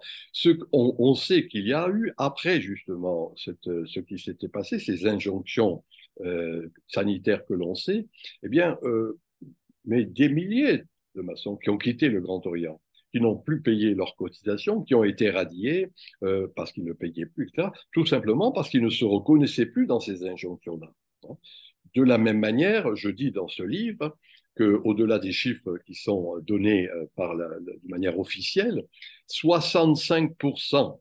On, 0.72 1.15
sait 1.15 1.48
qu'il 1.48 1.65
y 1.65 1.74
a 1.74 1.89
eu, 1.89 2.13
après 2.18 2.62
justement 2.62 3.34
ce 3.36 4.00
qui 4.00 4.20
s'était 4.20 4.50
passé, 4.50 4.80
ces 4.80 5.08
injonctions 5.08 5.84
euh, 6.21 6.71
sanitaires 6.88 7.45
que 7.45 7.54
l'on 7.54 7.75
sait, 7.75 8.08
eh 8.43 8.49
bien, 8.49 8.78
euh, 8.84 9.19
mais 9.84 10.06
des 10.06 10.30
milliers 10.30 10.84
de 11.15 11.21
maçons 11.21 11.58
qui 11.58 11.69
ont 11.69 11.78
quitté 11.78 12.10
le 12.10 12.21
Grand 12.21 12.45
Orient, 12.47 12.80
qui 13.12 13.19
n'ont 13.19 13.36
plus 13.36 13.62
payé 13.62 13.95
leurs 13.95 14.15
cotisations, 14.15 14.82
qui 14.82 14.95
ont 14.95 15.04
été 15.04 15.30
radiés 15.30 15.89
euh, 16.23 16.47
parce 16.56 16.71
qu'ils 16.71 16.86
ne 16.86 16.93
payaient 16.93 17.25
plus, 17.25 17.47
etc., 17.47 17.69
tout 17.91 18.06
simplement 18.06 18.51
parce 18.51 18.69
qu'ils 18.69 18.84
ne 18.84 18.89
se 18.89 19.06
reconnaissaient 19.06 19.65
plus 19.65 19.88
dans 19.88 19.99
ces 19.99 20.25
injonctions-là. 20.25 20.91
Hein. 21.30 21.38
De 21.93 22.04
la 22.04 22.17
même 22.17 22.39
manière, 22.39 22.95
je 22.95 23.10
dis 23.10 23.32
dans 23.32 23.47
ce 23.47 23.63
livre 23.63 24.17
qu'au-delà 24.58 25.19
des 25.19 25.34
chiffres 25.34 25.78
qui 25.86 25.95
sont 25.95 26.39
donnés 26.39 26.89
par 27.15 27.36
la, 27.36 27.47
de 27.60 27.80
manière 27.88 28.19
officielle, 28.19 28.86
65% 29.30 30.97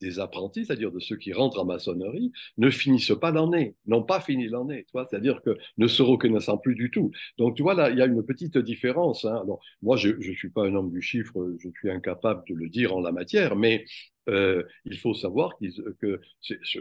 des 0.00 0.20
apprentis, 0.20 0.66
c'est-à-dire 0.66 0.92
de 0.92 1.00
ceux 1.00 1.16
qui 1.16 1.32
rentrent 1.32 1.60
en 1.60 1.64
maçonnerie, 1.64 2.32
ne 2.58 2.70
finissent 2.70 3.16
pas 3.20 3.30
l'année, 3.30 3.74
n'ont 3.86 4.02
pas 4.02 4.20
fini 4.20 4.48
l'année, 4.48 4.86
c'est-à-dire 4.92 5.42
que 5.42 5.56
ne 5.78 5.86
se 5.86 6.02
reconnaissant 6.02 6.58
plus 6.58 6.74
du 6.74 6.90
tout. 6.90 7.10
Donc, 7.38 7.56
tu 7.56 7.62
vois, 7.62 7.74
là, 7.74 7.90
il 7.90 7.98
y 7.98 8.02
a 8.02 8.06
une 8.06 8.24
petite 8.24 8.58
différence. 8.58 9.24
Hein. 9.24 9.40
Alors, 9.42 9.60
moi, 9.82 9.96
je 9.96 10.10
ne 10.10 10.34
suis 10.34 10.50
pas 10.50 10.64
un 10.66 10.74
homme 10.74 10.90
du 10.90 11.02
chiffre, 11.02 11.54
je 11.58 11.68
suis 11.78 11.90
incapable 11.90 12.42
de 12.48 12.54
le 12.54 12.68
dire 12.68 12.94
en 12.94 13.00
la 13.00 13.12
matière, 13.12 13.56
mais 13.56 13.84
euh, 14.28 14.62
il 14.84 14.96
faut 14.98 15.14
savoir 15.14 15.56
que 16.00 16.20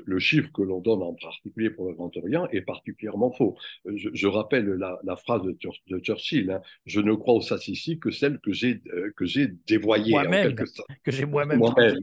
le 0.06 0.20
chiffre 0.20 0.52
que 0.52 0.62
l'on 0.62 0.82
donne 0.82 1.02
en 1.02 1.14
particulier 1.14 1.70
pour 1.70 1.88
le 1.88 1.94
Grand 1.94 2.16
Orient 2.18 2.48
est 2.52 2.62
particulièrement 2.62 3.32
faux. 3.32 3.56
Je, 3.86 4.28
rappelle 4.28 4.66
la, 4.68 5.16
phrase 5.16 5.44
de, 5.44 6.00
Churchill 6.00 6.52
hein, 6.52 6.62
Je 6.86 7.00
ne 7.00 7.14
crois 7.14 7.36
aux 7.36 7.42
statistiques 7.42 8.02
que 8.02 8.12
celles 8.12 8.40
que 8.40 8.52
j'ai 8.52 8.82
euh, 8.94 9.12
que 9.16 9.26
j'ai 9.26 9.48
dévoyées. 9.68 10.12
Moi-même, 10.12 10.56
que 10.56 11.12
j'ai 11.12 11.26
moi-même. 11.26 11.60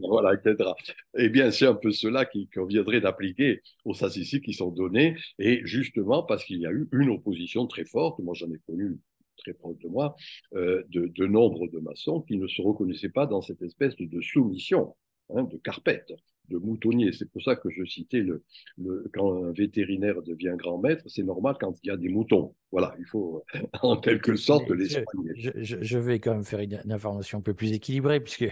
voilà, 0.07 0.33
etc. 0.33 0.71
Eh 1.17 1.29
bien, 1.29 1.51
c'est 1.51 1.67
un 1.67 1.75
peu 1.75 1.91
cela 1.91 2.25
qu'il 2.25 2.47
conviendrait 2.49 3.01
d'appliquer 3.01 3.61
aux 3.85 3.93
statistiques 3.93 4.45
qui 4.45 4.53
sont 4.53 4.71
données, 4.71 5.15
et 5.39 5.61
justement 5.65 6.23
parce 6.23 6.43
qu'il 6.45 6.59
y 6.59 6.65
a 6.65 6.71
eu 6.71 6.87
une 6.91 7.09
opposition 7.09 7.67
très 7.67 7.85
forte, 7.85 8.19
moi 8.19 8.33
j'en 8.35 8.51
ai 8.51 8.59
connu 8.65 8.97
très 9.37 9.53
proche 9.53 9.77
de 9.79 9.87
moi, 9.87 10.15
euh, 10.55 10.83
de, 10.89 11.07
de 11.07 11.25
nombre 11.25 11.67
de 11.67 11.79
maçons 11.79 12.21
qui 12.21 12.37
ne 12.37 12.47
se 12.47 12.61
reconnaissaient 12.61 13.09
pas 13.09 13.25
dans 13.25 13.41
cette 13.41 13.61
espèce 13.61 13.95
de 13.97 14.21
soumission 14.21 14.95
Hein, 15.35 15.43
de 15.43 15.57
carpette, 15.57 16.13
de 16.49 16.57
moutonnier. 16.57 17.11
C'est 17.11 17.29
pour 17.31 17.41
ça 17.41 17.55
que 17.55 17.69
je 17.69 17.83
citais 17.85 18.19
le, 18.19 18.43
le, 18.77 19.09
quand 19.13 19.45
un 19.45 19.51
vétérinaire 19.51 20.21
devient 20.21 20.53
grand 20.55 20.77
maître, 20.77 21.03
c'est 21.07 21.23
normal 21.23 21.55
quand 21.59 21.73
il 21.83 21.87
y 21.87 21.89
a 21.91 21.97
des 21.97 22.09
moutons. 22.09 22.55
Voilà, 22.71 22.93
il 22.99 23.05
faut 23.05 23.43
en 23.81 23.99
quelque 23.99 24.35
sorte 24.35 24.69
les 24.69 24.89
soigner. 24.89 25.31
Je, 25.35 25.97
vais 25.97 26.19
quand 26.19 26.33
même 26.33 26.43
faire 26.43 26.59
une, 26.59 26.91
information 26.91 27.39
un 27.39 27.41
peu 27.41 27.53
plus 27.55 27.71
équilibrée, 27.71 28.19
puisque 28.19 28.45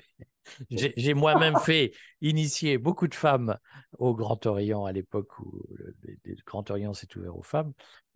j'ai 0.72 1.14
moi-même 1.14 1.56
fait 1.64 1.92
initier 2.22 2.80
beaucoup 2.80 3.08
de 3.08 3.16
femmes 3.16 3.58
au 4.00 4.16
Grand 4.16 4.44
Orient 4.48 4.86
à 4.86 4.92
l'époque 4.92 5.38
où 5.40 5.62
le, 5.76 6.36
Grand 6.46 6.70
Orient 6.72 6.94
s'est 6.94 7.16
ouvert 7.16 7.38
aux 7.38 7.44
femmes, 7.44 7.74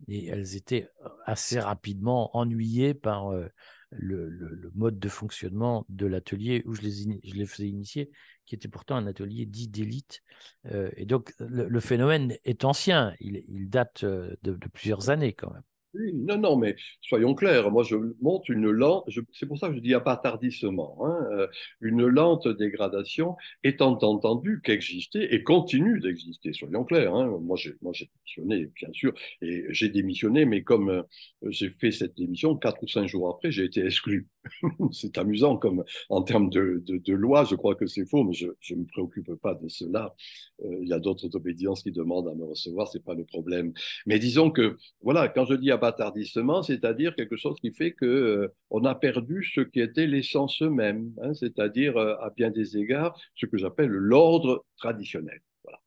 et 0.08 0.26
elles 0.26 0.56
étaient 0.56 0.88
assez 1.24 1.60
rapidement 1.60 2.36
ennuyées 2.36 2.94
par 2.94 3.28
euh, 3.28 3.46
le, 3.90 4.28
le, 4.28 4.70
mode 4.74 4.98
de 4.98 5.08
fonctionnement 5.08 5.86
de 5.88 6.06
l'atelier 6.06 6.62
où 6.66 6.74
je 6.74 6.82
les, 6.82 7.20
je 7.24 7.34
les 7.34 7.46
faisais 7.46 7.68
initier, 7.68 8.10
qui 8.46 8.54
était 8.54 8.68
pourtant 8.68 8.96
un 8.96 9.06
atelier 9.06 9.44
dit 9.44 9.68
d'élite. 9.68 10.22
Euh, 10.72 10.90
et 10.96 11.04
donc, 11.04 11.34
le, 11.38 11.80
phénomène 11.80 12.36
est 12.44 12.64
ancien, 12.64 13.14
il, 13.20 13.68
date 13.68 14.04
euh, 14.04 14.34
de, 14.42 14.56
plusieurs 14.68 15.10
années 15.10 15.32
quand 15.32 15.52
même. 15.52 15.62
Non, 16.14 16.38
non, 16.38 16.56
mais 16.56 16.76
soyons 17.00 17.34
clairs. 17.34 17.70
Moi, 17.70 17.82
je 17.82 17.96
monte 18.20 18.48
une 18.48 18.70
lente, 18.70 19.08
c'est 19.32 19.46
pour 19.46 19.58
ça 19.58 19.68
que 19.68 19.74
je 19.74 19.80
dis 19.80 19.94
à 19.94 20.00
pas 20.00 20.16
tardissement, 20.16 20.98
hein, 21.04 21.26
euh, 21.32 21.46
une 21.80 22.06
lente 22.06 22.48
dégradation 22.48 23.36
étant 23.64 23.98
entendu 24.02 24.60
qu'exister 24.62 25.34
et 25.34 25.42
continue 25.42 26.00
d'exister. 26.00 26.52
Soyons 26.52 26.84
clairs. 26.84 27.14
Hein. 27.14 27.38
Moi, 27.40 27.56
j'ai, 27.56 27.74
démissionné, 27.82 28.70
bien 28.74 28.92
sûr, 28.92 29.14
et 29.42 29.64
j'ai 29.70 29.88
démissionné, 29.88 30.44
mais 30.44 30.62
comme 30.62 30.90
euh, 30.90 31.02
j'ai 31.48 31.70
fait 31.70 31.90
cette 31.90 32.16
démission, 32.16 32.56
quatre 32.56 32.82
ou 32.82 32.88
cinq 32.88 33.06
jours 33.06 33.28
après, 33.28 33.50
j'ai 33.50 33.64
été 33.64 33.84
exclu. 33.84 34.28
c'est 34.92 35.18
amusant, 35.18 35.56
comme 35.56 35.84
en 36.08 36.22
termes 36.22 36.50
de, 36.50 36.82
de, 36.86 37.12
loi, 37.12 37.44
je 37.44 37.54
crois 37.54 37.74
que 37.74 37.86
c'est 37.86 38.06
faux, 38.06 38.24
mais 38.24 38.32
je 38.32 38.74
ne 38.74 38.80
me 38.80 38.84
préoccupe 38.86 39.34
pas 39.36 39.54
de 39.54 39.68
cela. 39.68 40.14
Euh, 40.64 40.78
il 40.82 40.88
y 40.88 40.92
a 40.92 40.98
d'autres 40.98 41.34
obédiences 41.34 41.82
qui 41.82 41.92
demandent 41.92 42.28
à 42.28 42.34
me 42.34 42.44
recevoir, 42.44 42.88
c'est 42.88 43.04
pas 43.04 43.14
le 43.14 43.24
problème. 43.24 43.72
Mais 44.06 44.18
disons 44.18 44.50
que, 44.50 44.76
voilà, 45.02 45.28
quand 45.28 45.44
je 45.44 45.54
dis 45.54 45.70
c'est-à-dire 46.62 47.14
quelque 47.14 47.36
chose 47.36 47.58
qui 47.60 47.72
fait 47.72 47.92
que 47.92 48.06
euh, 48.06 48.54
on 48.70 48.84
a 48.84 48.94
perdu 48.94 49.44
ce 49.44 49.60
qui 49.60 49.80
était 49.80 50.06
l'essence 50.06 50.60
même, 50.60 51.12
hein, 51.22 51.34
c'est-à-dire 51.34 51.96
euh, 51.96 52.16
à 52.20 52.30
bien 52.30 52.50
des 52.50 52.76
égards 52.76 53.18
ce 53.34 53.46
que 53.46 53.58
j'appelle 53.58 53.88
l'ordre 53.90 54.64
traditionnel. 54.76 55.40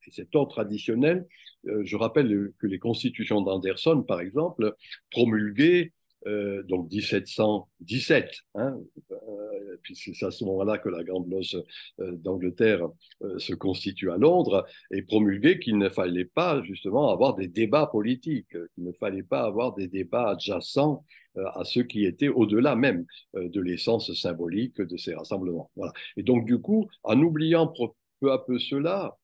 Et 0.08 0.12
cet 0.12 0.36
ordre 0.36 0.52
traditionnel, 0.52 1.26
je 1.64 1.96
rappelle 1.96 2.52
que 2.60 2.68
les 2.68 2.80
constitutions 2.80 3.40
d'Anderson, 3.42 4.04
par 4.04 4.20
exemple, 4.20 4.76
promulguaient 5.10 5.94
euh, 6.28 6.64
donc 6.64 6.92
1717, 6.92 8.36
hein, 8.56 8.78
euh, 9.12 9.78
c'est 9.94 10.26
à 10.26 10.32
ce 10.32 10.44
moment-là 10.44 10.78
que 10.78 10.90
la 10.90 11.04
Grande 11.04 11.30
Loge 11.30 11.58
euh, 12.02 12.12
d'Angleterre 12.18 12.90
se 13.38 13.54
constitue 13.54 14.12
à 14.12 14.18
Londres, 14.18 14.66
et 14.92 15.02
promulgué 15.02 15.60
qu'il 15.60 15.78
ne 15.78 15.90
fallait 15.90 16.26
pas 16.26 16.62
justement 16.64 17.10
avoir 17.10 17.36
des 17.36 17.48
débats 17.48 17.88
politiques, 17.88 18.50
qu'il 18.50 18.84
ne 18.84 18.92
fallait 18.92 19.24
pas 19.24 19.44
avoir 19.44 19.74
des 19.74 19.88
débats 19.88 20.32
adjacents 20.32 21.06
à 21.36 21.64
ceux 21.64 21.84
qui 21.84 22.06
étaient 22.06 22.28
au-delà 22.28 22.76
même 22.76 23.06
de 23.34 23.62
l'essence 23.62 24.14
symbolique 24.14 24.82
de 24.82 24.98
ces 24.98 25.14
rassemblements. 25.14 25.70
Voilà. 25.76 25.94
Et 26.18 26.24
donc 26.24 26.46
du 26.46 26.60
coup, 26.60 26.90
en 27.04 27.22
oubliant 27.22 27.72
peu 28.20 28.32
à 28.32 28.40
peu 28.40 28.60
cela, 28.60 29.18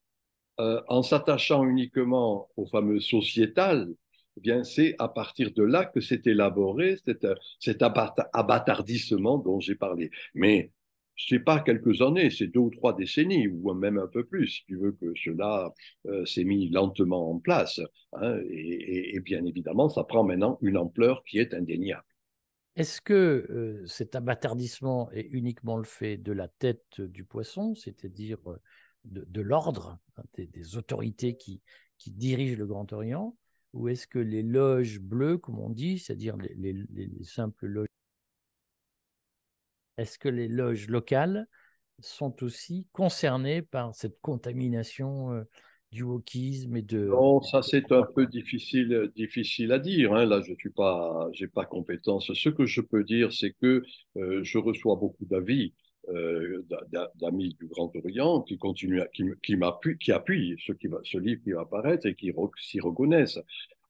en 0.58 1.04
s'attachant 1.04 1.66
uniquement 1.66 2.50
au 2.56 2.66
fameux 2.66 3.00
sociétal, 3.00 3.94
eh 4.38 4.42
bien, 4.42 4.64
c'est 4.64 4.96
à 5.00 5.08
partir 5.08 5.52
de 5.54 5.64
là 5.64 5.86
que 5.86 6.02
s'est 6.02 6.22
élaboré 6.26 6.98
cet, 7.06 7.26
cet 7.60 7.82
abattardissement 7.82 9.38
dont 9.38 9.60
j'ai 9.60 9.76
parlé. 9.76 10.12
Mais 10.34 10.72
ce 11.16 11.36
n'est 11.36 11.42
pas 11.42 11.60
quelques 11.62 12.02
années, 12.02 12.30
c'est 12.30 12.48
deux 12.48 12.60
ou 12.60 12.70
trois 12.70 12.96
décennies, 12.96 13.48
ou 13.48 13.74
même 13.74 13.98
un 13.98 14.08
peu 14.08 14.26
plus, 14.26 14.48
si 14.48 14.66
tu 14.66 14.76
veux 14.78 14.92
que 14.92 15.14
cela 15.16 15.74
euh, 16.08 16.26
s'est 16.26 16.44
mis 16.44 16.70
lentement 16.70 17.32
en 17.32 17.40
place. 17.40 17.80
Hein, 18.14 18.40
et, 18.50 19.20
bien 19.22 19.46
évidemment, 19.46 19.88
ça 19.88 20.04
prend 20.04 20.24
maintenant 20.24 20.58
une 20.62 20.78
ampleur 20.78 21.24
qui 21.24 21.40
est 21.40 21.54
indéniable. 21.54 22.04
Est-ce 22.76 23.00
que 23.00 23.14
euh, 23.50 23.86
cet 23.88 24.16
abattardissement 24.16 25.10
est 25.12 25.28
uniquement 25.32 25.78
le 25.78 25.86
fait 25.86 26.18
de 26.18 26.34
la 26.34 26.50
tête 26.50 27.00
du 27.00 27.24
poisson, 27.24 27.74
c'est-à-dire 27.76 28.38
euh, 28.48 28.58
de, 29.06 29.42
l'ordre, 29.42 29.98
hein, 30.18 30.24
des, 30.36 30.76
autorités 30.76 31.38
qui 31.38 31.62
dirigent 32.08 32.58
le 32.58 32.66
Grand 32.66 32.92
Orient, 32.92 33.38
ou 33.76 33.90
est-ce 33.90 34.08
que 34.08 34.20
les 34.20 34.42
loges 34.42 35.00
bleues, 35.00 35.38
comme 35.38 35.60
on 35.60 35.70
dit, 35.70 36.00
c'est-à-dire 36.00 36.38
les, 36.38 36.76
simples 37.24 37.68
loges, 37.68 37.88
est-ce 39.98 40.18
que 40.18 40.30
les 40.30 40.48
loges 40.48 40.88
locales 40.88 41.48
sont 42.00 42.42
aussi 42.44 42.88
concernées 42.94 43.62
par 43.62 43.94
cette 43.94 44.20
contamination 44.22 45.34
euh, 45.34 45.44
du 45.92 46.04
wokisme 46.04 46.76
et 46.78 46.82
de... 46.82 47.06
Non, 47.06 47.42
ça 47.42 47.62
c'est 47.62 47.92
un 47.92 48.04
peu 48.04 48.26
difficile, 48.28 49.12
difficile 49.16 49.72
à 49.72 49.80
dire. 49.80 50.14
Hein. 50.14 50.26
Là, 50.26 50.42
je 50.42 50.52
n'ai 50.52 50.74
pas, 50.76 51.30
j'ai 51.34 51.48
pas 51.48 51.66
compétence. 51.66 52.34
Ce 52.34 52.50
que 52.50 52.66
je 52.66 52.82
peux 52.82 53.04
dire, 53.04 53.32
c'est 53.32 53.52
que 53.62 53.84
euh, 54.18 54.44
je 54.44 54.58
reçois 54.58 54.96
beaucoup 54.96 55.26
d'avis 55.26 55.74
euh, 55.74 55.85
d'amis 57.20 57.56
du 57.60 57.68
Grand 57.68 57.92
Orient 57.96 58.42
qui 58.42 58.58
continuent, 58.58 59.02
qui, 59.14 59.24
qui 59.42 59.56
ce, 59.56 60.72
qui 60.72 60.88
va, 60.88 61.00
ce 61.04 61.18
livre 61.18 61.42
qui 61.44 61.52
va 61.52 61.62
apparaître 61.62 62.06
et 62.06 62.16
qui 62.16 62.32
s'y 62.58 62.80
reconnaissent. 62.80 63.40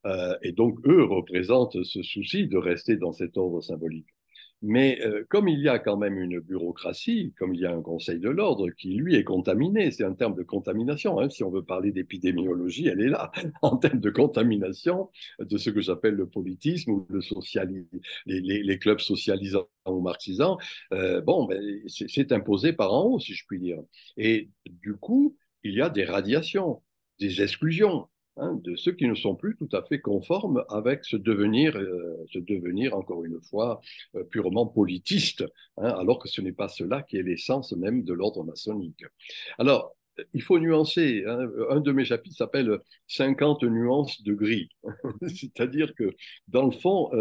Euh, 0.06 0.38
et 0.42 0.52
donc, 0.52 0.80
eux 0.86 1.04
représentent 1.04 1.84
ce 1.84 2.04
souci 2.04 2.48
de 2.48 2.58
rester 2.58 2.96
dans 2.96 3.12
cet 3.12 3.38
ordre 3.38 3.62
symbolique. 3.62 4.15
Mais 4.68 5.00
euh, 5.06 5.24
comme 5.30 5.48
il 5.48 5.60
y 5.60 5.70
a 5.70 5.78
quand 5.78 5.96
même 5.96 6.18
une 6.18 6.40
bureaucratie, 6.40 7.36
comme 7.38 7.54
il 7.54 7.62
y 7.62 7.68
a 7.68 7.72
un 7.72 7.84
conseil 7.84 8.20
de 8.20 8.30
l'ordre 8.30 8.72
qui, 8.72 8.96
lui, 8.96 9.16
est 9.16 9.24
contaminé, 9.24 9.92
c'est 9.92 10.04
un 10.04 10.16
terme 10.16 10.34
de 10.34 10.42
contamination. 10.42 11.20
Hein, 11.20 11.30
si 11.30 11.44
on 11.44 11.52
veut 11.52 11.64
parler 11.64 11.92
d'épidémiologie, 11.92 12.88
elle 12.88 13.02
est 13.02 13.10
là, 13.10 13.32
en 13.62 13.78
termes 13.78 14.00
de 14.00 14.10
contamination 14.10 15.12
de 15.40 15.58
ce 15.60 15.70
que 15.70 15.82
j'appelle 15.82 16.16
le 16.16 16.28
politisme 16.28 16.90
ou 16.90 17.06
le 17.12 17.22
socialisme, 17.22 17.86
les, 18.26 18.80
clubs 18.80 19.00
socialisants 19.00 19.70
ou 19.86 20.02
marxisants. 20.02 20.58
Euh, 20.94 21.22
bon, 21.22 21.46
ben, 21.46 21.62
c'est 21.88 22.32
imposé 22.32 22.74
par 22.74 22.92
en 22.92 23.04
haut, 23.04 23.20
si 23.20 23.36
je 23.36 23.46
puis 23.48 23.60
dire. 23.60 23.78
Et 24.18 24.50
du 24.66 24.96
coup, 24.96 25.38
il 25.62 25.76
y 25.76 25.82
a 25.82 25.92
des 25.92 26.06
radiations, 26.06 26.82
des 27.20 27.44
exclusions. 27.44 28.08
Hein, 28.38 28.60
de 28.62 28.76
ceux 28.76 28.92
qui 28.92 29.08
ne 29.08 29.16
sont 29.16 29.36
plus 29.36 29.56
tout 29.56 29.70
à 29.72 29.82
fait 29.82 30.02
conformes 30.02 30.66
avec 30.68 31.06
ce 31.06 31.16
devenir, 31.16 31.78
euh, 31.78 32.26
devenir 32.36 32.94
encore 32.94 33.24
une 33.24 33.40
fois, 33.42 33.80
euh, 34.16 34.26
purement 34.26 34.68
politiste, 34.68 35.46
hein, 35.78 35.88
alors 35.98 36.20
que 36.20 36.28
ce 36.28 36.42
n'est 36.42 36.52
pas 36.52 36.68
cela 36.68 37.02
qui 37.02 37.16
est 37.16 37.24
l'essence 37.24 37.72
même 37.72 38.04
de 38.04 38.12
l'ordre 38.12 38.44
maçonnique. 38.44 39.06
Alors, 39.58 39.96
il 40.34 40.42
faut 40.42 40.60
nuancer. 40.60 41.24
Hein. 41.26 41.48
Un 41.70 41.80
de 41.80 41.92
mes 41.94 42.04
chapitres 42.04 42.36
s'appelle 42.36 42.78
50 43.08 43.64
nuances 43.64 44.22
de 44.22 44.34
gris. 44.34 44.70
C'est-à-dire 45.28 45.96
que, 45.96 46.14
dans 46.50 46.66
le 46.66 46.72
fond, 46.72 47.12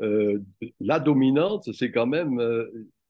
euh, 0.00 0.38
la 0.80 0.98
dominante, 0.98 1.72
c'est 1.72 1.92
quand 1.92 2.06
même 2.06 2.40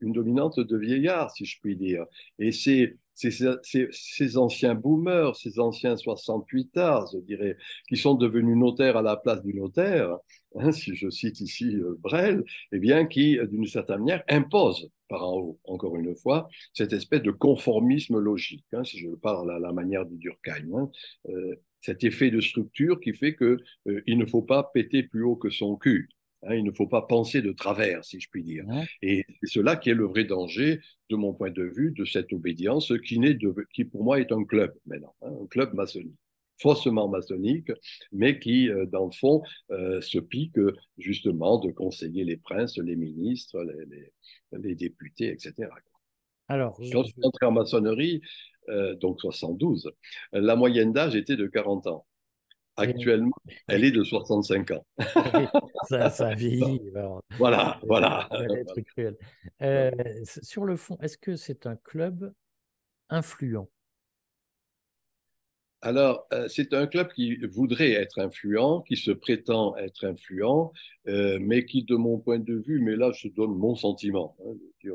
une 0.01 0.13
dominante 0.13 0.61
de 0.61 0.77
vieillard, 0.77 1.31
si 1.31 1.47
je 1.47 1.59
puis 1.61 1.77
dire. 1.77 2.05
Et 2.39 2.53
c'est 2.53 2.97
ces, 3.17 4.37
anciens 4.37 4.75
boomers, 4.75 5.37
ces 5.37 5.59
anciens 5.59 5.97
68 5.97 6.77
arts, 6.77 7.11
je 7.13 7.19
dirais, 7.19 7.57
qui 7.89 7.97
sont 7.97 8.15
devenus 8.15 8.57
notaires 8.57 8.97
à 8.97 9.03
la 9.03 9.17
place 9.17 9.43
du 9.43 9.55
notaire, 9.55 10.17
hein, 10.57 10.73
si 10.73 10.95
je 10.95 11.11
cite 11.11 11.41
ici 11.41 11.77
euh, 11.77 11.97
Brel, 11.99 12.45
eh 12.73 12.79
bien, 12.79 13.07
qui, 13.07 13.39
d'une 13.51 13.67
certaine 13.67 13.99
manière, 13.99 14.23
imposent 14.29 14.91
par 15.09 15.23
en 15.23 15.39
haut, 15.39 15.59
encore 15.65 15.97
une 15.97 16.15
fois, 16.17 16.49
cette 16.73 16.93
espèce 16.93 17.23
de 17.23 17.31
conformisme 17.31 18.19
logique, 18.19 18.67
hein, 18.73 18.85
si 18.85 18.99
je 18.99 19.09
parle 19.09 19.51
à 19.51 19.59
la 19.59 19.73
manière 19.73 20.05
du 20.05 20.17
Durkheim, 20.17 20.75
hein, 20.75 20.91
euh, 21.29 21.57
cet 21.81 22.05
effet 22.05 22.31
de 22.31 22.41
structure 22.41 23.01
qui 23.01 23.15
fait 23.15 23.37
qu'il 23.37 23.59
euh, 23.87 24.03
il 24.07 24.19
ne 24.19 24.27
faut 24.27 24.43
pas 24.43 24.65
péter 24.65 25.05
plus 25.05 25.23
haut 25.23 25.37
que 25.37 25.51
son 25.51 25.77
cul. 25.77 26.09
Hein, 26.47 26.55
il 26.55 26.65
ne 26.65 26.73
faut 26.73 26.87
pas 26.87 27.03
penser 27.03 27.43
de 27.43 27.53
travers, 27.53 28.05
si 28.05 28.21
je 28.21 28.29
puis 28.31 28.43
dire. 28.43 28.65
Et 29.03 29.25
c'est 29.41 29.51
cela 29.51 29.77
qui 29.77 29.91
est 29.91 29.95
le 29.95 30.07
vrai 30.07 30.25
danger, 30.25 30.81
de 31.11 31.17
mon 31.17 31.33
point 31.35 31.51
de 31.51 31.63
vue, 31.63 31.93
de 31.93 32.05
cette 32.05 32.33
obédience 32.33 32.93
qui, 33.07 33.19
de, 33.19 33.55
qui 33.73 33.85
pour 33.85 34.05
moi 34.05 34.21
est 34.21 34.33
un 34.33 34.45
club 34.45 34.75
maintenant, 34.87 35.15
hein, 35.23 35.33
un 35.43 35.47
club 35.47 35.75
maçonnique 35.75 36.17
faussement 36.59 37.09
maçonnique, 37.09 37.71
mais 38.13 38.39
qui, 38.39 38.71
euh, 38.71 38.87
dans 38.87 39.07
le 39.07 39.13
fond, 39.13 39.43
euh, 39.71 40.01
se 40.01 40.19
pique 40.19 40.59
justement 40.99 41.59
de 41.59 41.71
conseiller 41.71 42.25
les 42.25 42.37
princes, 42.37 42.79
les 42.79 42.97
ministres, 42.97 43.63
les, 44.53 44.75
députés, 44.75 45.29
etc. 45.29 45.69
Alors, 46.49 46.77
Quand 46.93 47.03
je 47.03 47.13
suis 47.13 47.25
entré 47.25 47.47
en 47.47 47.53
maçonnerie, 47.53 48.21
euh, 48.69 48.95
donc 48.95 49.21
72, 49.21 49.91
la 50.33 50.57
moyenne 50.57 50.93
d'âge 50.93 51.15
était 51.15 51.37
de 51.37 51.47
40 51.47 51.87
ans. 51.89 52.07
Actuellement, 52.77 53.37
elle 53.69 53.85
est 53.85 53.91
de 53.91 54.05
65 54.05 54.71
ans. 54.73 54.87
ça, 55.89 56.11
ça 56.11 56.35
vieillit. 56.35 56.81
voilà, 57.39 57.81
voilà. 57.83 58.29
cruel. 58.87 59.17
Euh, 59.63 59.91
sur 60.25 60.65
le 60.65 60.77
fond, 60.77 60.99
est-ce 61.01 61.17
que 61.17 61.37
c'est 61.37 61.67
un 61.67 61.77
club 61.77 62.33
influent? 63.09 63.69
Alors, 65.87 66.27
euh, 66.33 66.49
c'est 66.49 66.75
un 66.75 66.89
club 66.89 67.13
qui 67.13 67.37
voudrait 67.47 67.93
être 67.93 68.19
influent, 68.19 68.81
qui 68.81 68.97
se 68.97 69.13
prétend 69.13 69.77
être 69.77 70.05
influent, 70.05 70.73
euh, 71.07 71.39
mais 71.41 71.65
qui, 71.65 71.85
de 71.85 71.95
mon 71.95 72.19
point 72.19 72.41
de 72.41 72.55
vue, 72.55 72.81
mais 72.81 72.97
là, 72.97 73.13
je 73.13 73.29
donne 73.29 73.57
mon 73.57 73.77
sentiment. 73.77 74.37
Hein, 74.45 74.55
il 74.83 74.91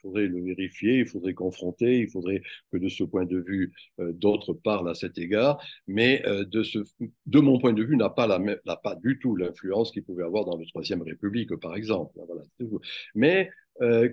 faudrait 0.00 0.28
le 0.28 0.40
vérifier, 0.40 1.00
il 1.00 1.06
faudrait 1.06 1.34
confronter, 1.34 1.98
il 1.98 2.08
faudrait 2.08 2.42
que 2.70 2.78
de 2.78 2.88
ce 2.88 3.02
point 3.02 3.24
de 3.24 3.38
vue, 3.38 3.72
euh, 3.98 4.12
d'autres 4.12 4.52
parlent 4.52 4.88
à 4.88 4.94
cet 4.94 5.18
égard, 5.18 5.60
mais 5.88 6.22
de, 6.24 6.62
ce, 6.62 6.78
de 7.26 7.40
mon 7.40 7.58
point 7.58 7.72
de 7.72 7.82
vue, 7.82 7.96
n'a 7.96 8.10
pas, 8.10 8.28
la, 8.28 8.76
pas 8.76 8.94
du 8.94 9.18
tout 9.18 9.34
l'influence 9.34 9.90
qu'il 9.90 10.04
pouvait 10.04 10.22
avoir 10.22 10.44
dans 10.44 10.56
la 10.56 10.64
Troisième 10.66 11.02
République, 11.02 11.56
par 11.56 11.74
exemple. 11.74 12.12
Voilà, 12.14 12.42
mais 13.16 13.50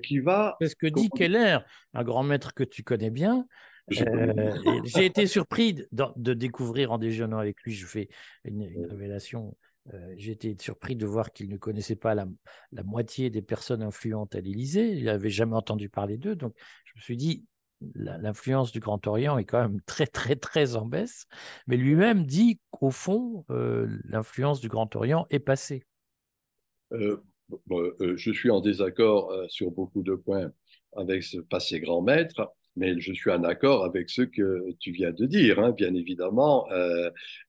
qui 0.02 0.18
va... 0.18 0.58
C'est 0.62 0.70
ce 0.70 0.76
que 0.76 0.88
dit 0.88 1.10
Keller, 1.12 1.60
un 1.94 2.04
grand 2.04 2.24
maître 2.24 2.56
que 2.56 2.64
tu 2.64 2.82
connais 2.82 3.12
bien. 3.12 3.46
Euh, 3.92 4.82
j'ai 4.86 5.06
été 5.06 5.28
surpris 5.28 5.74
de, 5.92 6.34
découvrir 6.34 6.92
en 6.92 6.98
déjeunant 6.98 7.38
avec 7.38 7.62
lui, 7.64 7.74
je 7.74 7.86
fais 7.86 8.10
une, 8.46 8.64
révélation. 8.90 9.56
Euh, 9.94 10.14
j'ai 10.16 10.32
été 10.32 10.56
surpris 10.60 10.96
de 10.96 11.06
voir 11.06 11.34
qu'il 11.34 11.50
ne 11.50 11.58
connaissait 11.58 11.98
pas 11.98 12.16
la, 12.16 12.26
moitié 12.84 13.30
des 13.30 13.42
personnes 13.42 13.84
influentes 13.84 14.36
à 14.36 14.42
l'Élysée. 14.42 14.92
Il 14.92 15.06
n'avait 15.06 15.30
jamais 15.30 15.56
entendu 15.56 15.90
parler 15.90 16.18
d'eux. 16.18 16.36
Donc, 16.36 16.54
je 16.86 16.94
me 16.96 17.02
suis 17.02 17.18
dit, 17.18 17.46
l'influence 17.96 18.72
du 18.72 18.80
Grand 18.80 19.06
Orient 19.08 19.38
est 19.38 19.46
quand 19.46 19.62
même 19.62 19.82
très, 19.86 20.08
très, 20.08 20.36
très 20.36 20.76
en 20.76 20.86
baisse. 20.86 21.26
Mais 21.68 21.76
lui-même 21.76 22.26
dit 22.26 22.60
qu'au 22.72 22.92
fond, 22.92 23.46
euh, 23.50 23.88
l'influence 24.06 24.62
du 24.62 24.70
Grand 24.70 24.96
Orient 24.96 25.26
est 25.30 25.40
passée. 25.40 25.84
Euh, 26.94 27.22
je 28.16 28.32
suis 28.32 28.50
en 28.50 28.62
désaccord 28.62 29.34
sur 29.50 29.70
beaucoup 29.72 30.02
de 30.02 30.16
points 30.16 30.52
avec 30.96 31.24
ce 31.24 31.40
passé 31.40 31.80
grand 31.80 32.02
maître, 32.02 32.54
mais 32.76 33.00
je 33.00 33.14
suis 33.14 33.32
en 33.32 33.44
accord 33.44 33.86
avec 33.86 34.10
ce 34.10 34.24
que 34.24 34.72
tu 34.80 34.92
viens 34.92 35.12
de 35.12 35.26
dire. 35.26 35.60
Hein. 35.60 35.72
Bien 35.72 35.94
évidemment, 35.94 36.68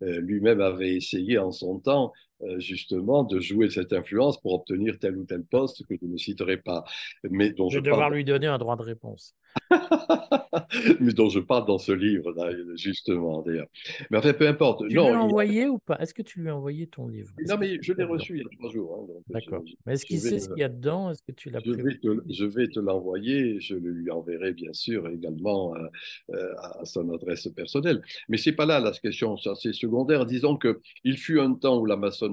lui-même 0.01 0.61
avait 0.61 0.95
essayé 0.95 1.39
en 1.39 1.51
son 1.51 1.79
temps 1.79 2.13
justement 2.59 3.25
de 3.25 3.41
jouer 3.41 3.71
cette 3.71 3.93
influence 3.93 4.41
pour 4.41 4.55
obtenir 4.55 4.99
tel 4.99 5.17
ou 5.17 5.25
tel 5.25 5.45
poste 5.45 5.87
que 5.87 5.95
je 6.01 6.07
ne 6.07 6.17
citerai 6.17 6.59
pas. 6.59 6.85
Mais 7.31 7.51
dont 7.51 7.69
je, 7.71 7.79
vais 7.79 7.83
devoir 7.83 8.11
lui 8.11 8.25
donner 8.25 8.47
un 8.47 8.59
droit 8.59 8.77
de 8.77 8.83
réponse. 8.83 9.35
mais 11.01 11.13
dont 11.13 11.29
je 11.29 11.41
parle 11.41 11.67
dans 11.67 11.79
ce 11.79 11.93
livre, 11.93 12.35
justement, 12.77 13.43
d'ailleurs. 13.43 13.69
Mais 14.11 14.19
enfin, 14.19 14.33
peu 14.33 14.49
importe. 14.49 14.81
Tu 14.81 14.95
lui 14.95 14.99
as 14.99 15.21
envoyé 15.21 15.69
ou 15.69 15.79
pas? 15.79 15.97
Est-ce 16.01 16.15
que 16.15 16.23
tu 16.23 16.41
lui 16.41 16.49
as 16.49 16.57
envoyé 16.57 16.87
ton 16.87 17.09
livre? 17.09 17.33
Non, 17.47 17.57
mais 17.59 17.79
je 17.81 17.93
l'ai 17.93 18.05
reçu 18.05 18.35
il 18.35 18.43
y 18.43 18.45
a 18.45 18.49
trois 18.59 18.71
jours. 18.71 19.07
Hein, 19.09 19.23
D'accord. 19.29 19.63
Mais 19.87 19.95
est-ce 19.95 20.05
qu'il 20.05 20.21
sait 20.21 20.41
ce 20.41 20.49
qu'il 20.49 20.59
y 20.59 20.65
a 20.65 20.69
dedans? 20.69 21.11
Est-ce 21.11 21.23
que 21.23 21.33
tu 21.33 21.51
l'as 21.51 21.61
je, 21.65 21.71
vais 21.71 21.99
te, 21.99 22.09
je 22.31 22.45
vais 22.45 22.69
te 22.69 22.81
l'envoyer. 22.81 23.61
Je 23.61 23.75
le 23.77 23.91
lui 23.91 24.11
enverrai, 24.11 24.53
bien 24.53 24.73
sûr, 24.73 25.09
également 25.09 25.75
euh, 25.77 25.87
euh, 26.35 26.55
à 26.59 26.85
son 26.85 27.13
adresse 27.13 27.49
personnelle. 27.55 28.03
Mais 28.29 28.37
c'est 28.37 28.53
pas 28.53 28.67
là 28.67 28.81
la 28.81 28.93
question, 28.93 29.37
ça 29.37 29.55
c'est 29.55 29.73
secondaire. 29.73 30.27
Disons 30.27 30.59
qu'il 30.59 31.17
fut 31.17 31.41
un 31.41 31.55
temps 31.55 31.79
où 31.79 31.87
la 31.87 31.97
maçonnerie 31.97 32.24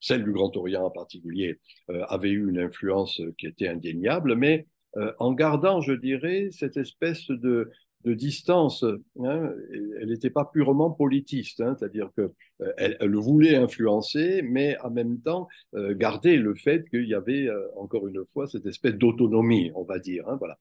celle 0.00 0.24
du 0.24 0.32
Grand 0.32 0.56
Orient 0.56 0.84
en 0.84 0.90
particulier, 0.90 1.60
euh, 1.90 2.04
avait 2.08 2.30
eu 2.30 2.48
une 2.48 2.58
influence 2.58 3.20
qui 3.38 3.46
était 3.46 3.68
indéniable, 3.68 4.34
mais 4.34 4.66
euh, 4.96 5.12
en 5.18 5.32
gardant, 5.32 5.80
je 5.80 5.92
dirais, 5.92 6.48
cette 6.52 6.76
espèce 6.76 7.26
de, 7.28 7.70
distance. 8.04 8.84
Hein, 9.20 9.52
elle 10.00 10.08
n'était 10.08 10.28
pas 10.28 10.44
purement 10.44 10.90
politiste, 10.90 11.60
hein, 11.60 11.76
c'est-à-dire 11.78 12.10
euh, 12.18 12.28
elle 12.76 13.14
voulait 13.14 13.54
influencer, 13.54 14.42
mais 14.42 14.76
en 14.80 14.90
même 14.90 15.20
temps 15.20 15.46
euh, 15.76 15.94
garder 15.94 16.36
le 16.36 16.56
fait 16.56 16.88
qu'il 16.90 17.06
y 17.06 17.14
avait, 17.14 17.48
encore 17.76 18.08
une 18.08 18.24
fois, 18.32 18.48
cette 18.48 18.66
espèce 18.66 18.94
d'autonomie, 18.94 19.70
on 19.76 19.84
va 19.84 20.00
dire. 20.00 20.28
Hein, 20.28 20.36
voilà. 20.40 20.58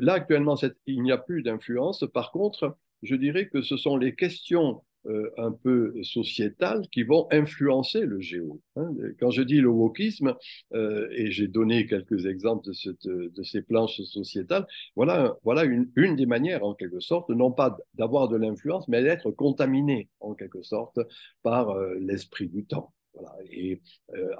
là, 0.00 0.14
actuellement, 0.14 0.56
il 0.86 1.02
n'y 1.02 1.12
a 1.12 1.18
plus 1.18 1.42
d'influence. 1.42 2.06
Par 2.14 2.32
contre, 2.32 2.78
je 3.02 3.14
dirais 3.14 3.46
que 3.48 3.60
ce 3.60 3.76
sont 3.76 3.98
les 3.98 4.14
questions 4.14 4.82
euh, 5.06 5.30
un 5.36 5.52
peu 5.52 5.94
sociétales 6.02 6.88
qui 6.90 7.02
vont 7.02 7.26
influencer 7.30 8.00
le 8.00 8.20
géo. 8.20 8.60
Hein. 8.76 8.90
Quand 9.20 9.30
je 9.30 9.42
dis 9.42 9.60
le 9.60 9.68
wokisme, 9.68 10.34
euh, 10.74 11.08
et 11.12 11.30
j'ai 11.30 11.46
donné 11.46 11.86
quelques 11.86 12.26
exemples 12.26 12.68
de, 13.04 13.42
ces 13.42 13.62
planches 13.62 14.00
sociétales, 14.02 14.66
voilà, 14.96 15.36
voilà 15.44 15.64
une, 15.64 15.90
une, 15.96 16.16
des 16.16 16.26
manières, 16.26 16.64
en 16.64 16.74
quelque 16.74 17.00
sorte, 17.00 17.28
non 17.30 17.52
pas 17.52 17.76
d'avoir 17.94 18.28
de 18.28 18.36
l'influence, 18.36 18.88
mais 18.88 19.02
d'être 19.02 19.30
contaminé, 19.30 20.08
en 20.20 20.34
quelque 20.34 20.62
sorte, 20.62 20.98
par 21.42 21.70
euh, 21.70 21.96
l'esprit 22.00 22.48
du 22.48 22.64
temps. 22.64 22.92
Voilà. 23.14 23.32
Et 23.50 23.80
euh, 24.14 24.34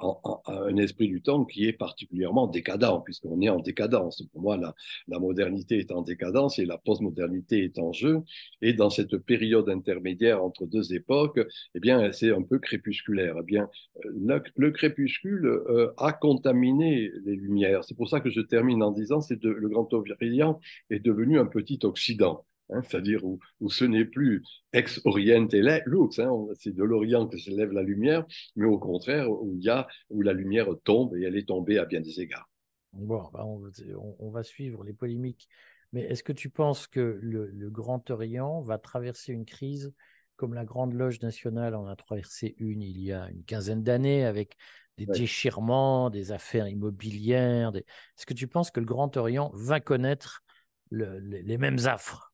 un 0.46 0.76
esprit 0.76 1.08
du 1.08 1.22
temps 1.22 1.44
qui 1.44 1.66
est 1.66 1.72
particulièrement 1.72 2.46
décadent, 2.46 3.02
puisqu'on 3.04 3.40
est 3.40 3.48
en 3.48 3.60
décadence. 3.60 4.22
Pour 4.32 4.42
moi, 4.42 4.56
la, 4.56 4.74
la, 5.08 5.18
modernité 5.18 5.78
est 5.78 5.92
en 5.92 6.02
décadence 6.02 6.58
et 6.58 6.66
la 6.66 6.78
postmodernité 6.78 7.64
est 7.64 7.78
en 7.78 7.92
jeu. 7.92 8.22
Et 8.62 8.72
dans 8.72 8.90
cette 8.90 9.16
période 9.18 9.68
intermédiaire 9.68 10.44
entre 10.44 10.66
deux 10.66 10.92
époques, 10.94 11.40
eh 11.74 11.80
bien, 11.80 12.12
c'est 12.12 12.32
un 12.32 12.42
peu 12.42 12.58
crépusculaire. 12.58 13.36
Eh 13.40 13.44
bien, 13.44 13.68
le, 14.04 14.42
le 14.56 14.70
crépuscule 14.70 15.46
euh, 15.46 15.92
a 15.96 16.12
contaminé 16.12 17.10
les 17.24 17.36
lumières. 17.36 17.84
C'est 17.84 17.96
pour 17.96 18.08
ça 18.08 18.20
que 18.20 18.30
je 18.30 18.40
termine 18.40 18.82
en 18.82 18.90
disant 18.90 19.20
que 19.20 19.46
le 19.46 19.68
Grand 19.68 19.92
Orient 19.92 20.60
est 20.90 21.00
devenu 21.00 21.38
un 21.38 21.46
petit 21.46 21.78
Occident. 21.84 22.44
Hein, 22.70 22.80
c'est-à-dire 22.82 23.22
où, 23.24 23.38
ce 23.68 23.84
n'est 23.84 24.06
plus 24.06 24.42
ex 24.72 25.00
oriente 25.04 25.52
lux, 25.52 26.18
hein, 26.18 26.30
c'est 26.54 26.74
de 26.74 26.82
l'Orient 26.82 27.26
que 27.28 27.36
s'élève 27.36 27.72
la 27.72 27.82
lumière, 27.82 28.24
mais 28.56 28.64
au 28.64 28.78
contraire 28.78 29.30
où, 29.30 29.54
il 29.54 29.62
y 29.62 29.68
a, 29.68 29.86
où 30.08 30.22
la 30.22 30.32
lumière 30.32 30.68
tombe 30.82 31.14
et 31.14 31.22
elle 31.24 31.36
est 31.36 31.48
tombée 31.48 31.78
à 31.78 31.84
bien 31.84 32.00
des 32.00 32.20
égards. 32.20 32.48
Bon, 32.94 33.28
bah, 33.32 33.44
on, 33.44 34.30
va 34.30 34.42
suivre 34.42 34.82
les 34.84 34.92
polémiques, 34.92 35.48
mais 35.92 36.02
est-ce 36.02 36.22
que 36.22 36.32
tu 36.32 36.48
penses 36.48 36.86
que 36.86 37.18
le, 37.20 37.70
Grand 37.70 38.10
Orient 38.10 38.62
va 38.62 38.78
traverser 38.78 39.32
une 39.32 39.44
crise 39.44 39.92
comme 40.36 40.54
la 40.54 40.64
Grande 40.64 40.94
Loge 40.94 41.20
nationale 41.20 41.74
en 41.74 41.86
a 41.86 41.96
traversé 41.96 42.54
une 42.58 42.82
il 42.82 43.00
y 43.00 43.12
a 43.12 43.28
une 43.30 43.44
quinzaine 43.44 43.82
d'années 43.82 44.24
avec 44.24 44.56
des 44.96 45.06
déchirements, 45.06 46.08
des 46.08 46.32
affaires 46.32 46.68
immobilières 46.68 47.72
Est-ce 47.74 48.26
que 48.26 48.34
tu 48.34 48.46
penses 48.46 48.70
que 48.70 48.80
le 48.80 48.86
Grand 48.86 49.16
Orient 49.16 49.50
va 49.54 49.80
connaître 49.80 50.44
les 50.90 51.58
mêmes 51.58 51.78
affres? 51.84 52.33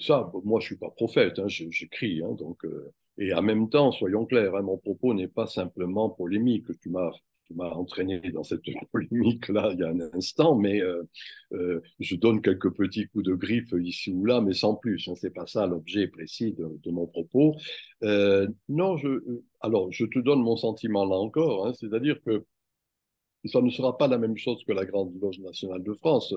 Ça, 0.00 0.30
moi, 0.44 0.60
je 0.60 0.66
suis 0.66 0.76
pas 0.76 0.90
prophète, 0.90 1.38
hein, 1.38 1.48
j'écris, 1.48 2.22
hein, 2.22 2.32
donc, 2.38 2.64
euh, 2.64 2.92
et 3.18 3.32
en 3.34 3.42
même 3.42 3.68
temps, 3.68 3.92
soyons 3.92 4.26
clairs, 4.26 4.54
hein, 4.56 4.62
mon 4.62 4.78
propos 4.78 5.14
n'est 5.14 5.28
pas 5.28 5.46
simplement 5.46 6.10
polémique. 6.10 6.66
Tu 6.80 6.90
m'as, 6.90 7.10
entraîné 7.58 8.18
dans 8.32 8.44
cette 8.44 8.62
polémique-là 8.92 9.72
il 9.74 9.80
y 9.80 9.82
a 9.82 9.88
un 9.88 10.00
instant, 10.14 10.56
mais 10.56 10.80
euh, 10.80 11.02
euh, 11.52 11.82
je 12.00 12.16
donne 12.16 12.40
quelques 12.40 12.72
petits 12.72 13.08
coups 13.08 13.24
de 13.24 13.34
griffe 13.34 13.74
ici 13.78 14.10
ou 14.10 14.24
là, 14.24 14.40
mais 14.40 14.54
sans 14.54 14.74
plus. 14.74 15.06
Hein, 15.08 15.14
c'est 15.16 15.34
pas 15.34 15.46
ça 15.46 15.66
l'objet 15.66 16.08
précis 16.08 16.54
de, 16.54 16.90
mon 16.90 17.06
propos. 17.06 17.54
non, 18.68 18.96
je, 18.96 19.42
alors, 19.60 19.92
je 19.92 20.06
te 20.06 20.18
donne 20.18 20.40
mon 20.42 20.56
sentiment 20.56 21.04
là 21.04 21.16
encore, 21.16 21.76
c'est-à-dire 21.76 22.22
que 22.24 22.46
ça 23.44 23.60
ne 23.60 23.70
sera 23.70 23.98
pas 23.98 24.06
la 24.08 24.18
même 24.18 24.38
chose 24.38 24.64
que 24.64 24.72
la 24.72 24.86
Grande 24.86 25.12
Loge 25.20 25.40
nationale 25.40 25.82
de 25.82 25.92
France 25.94 26.32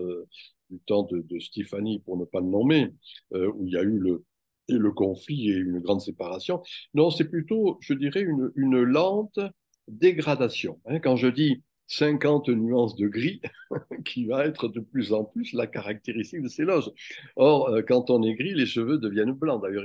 du 0.70 0.80
temps 0.80 1.04
de, 1.04 1.22
de 1.22 1.40
Stéphanie, 1.40 2.00
pour 2.00 2.18
ne 2.18 2.26
pas 2.26 2.40
le 2.40 2.48
nommer, 2.48 2.94
euh, 3.34 3.52
où 3.54 3.66
il 3.68 3.74
y 3.74 3.78
a 3.78 3.84
eu 3.84 3.98
le, 3.98 4.24
le 4.70 4.92
conflit 4.92 5.50
et 5.50 5.56
une 5.56 5.80
grande 5.80 6.02
séparation. 6.02 6.62
Non, 6.94 7.12
c'est 7.12 7.30
plutôt, 7.30 7.78
je 7.82 7.94
dirais, 7.94 8.22
une, 8.22 8.82
lente 8.84 9.40
dégradation. 9.88 10.80
Hein. 10.86 11.00
Quand 11.00 11.16
je 11.16 11.28
dis 11.28 11.62
50 11.88 12.50
nuances 12.50 12.96
de 12.96 13.08
gris, 13.08 13.42
qui 14.06 14.26
va 14.26 14.46
être 14.46 14.68
de 14.68 14.80
plus 14.80 15.14
en 15.14 15.24
plus 15.24 15.54
la 15.54 15.68
caractéristique 15.68 16.42
de 16.42 16.48
ces 16.48 16.64
loges. 16.64 16.90
Or, 17.36 17.70
euh, 17.70 17.82
quand 17.82 18.10
on 18.10 18.24
est 18.24 18.34
gris, 18.34 18.54
les 18.54 18.66
cheveux 18.66 18.98
deviennent 18.98 19.34
blancs. 19.34 19.62
D'ailleurs, 19.62 19.84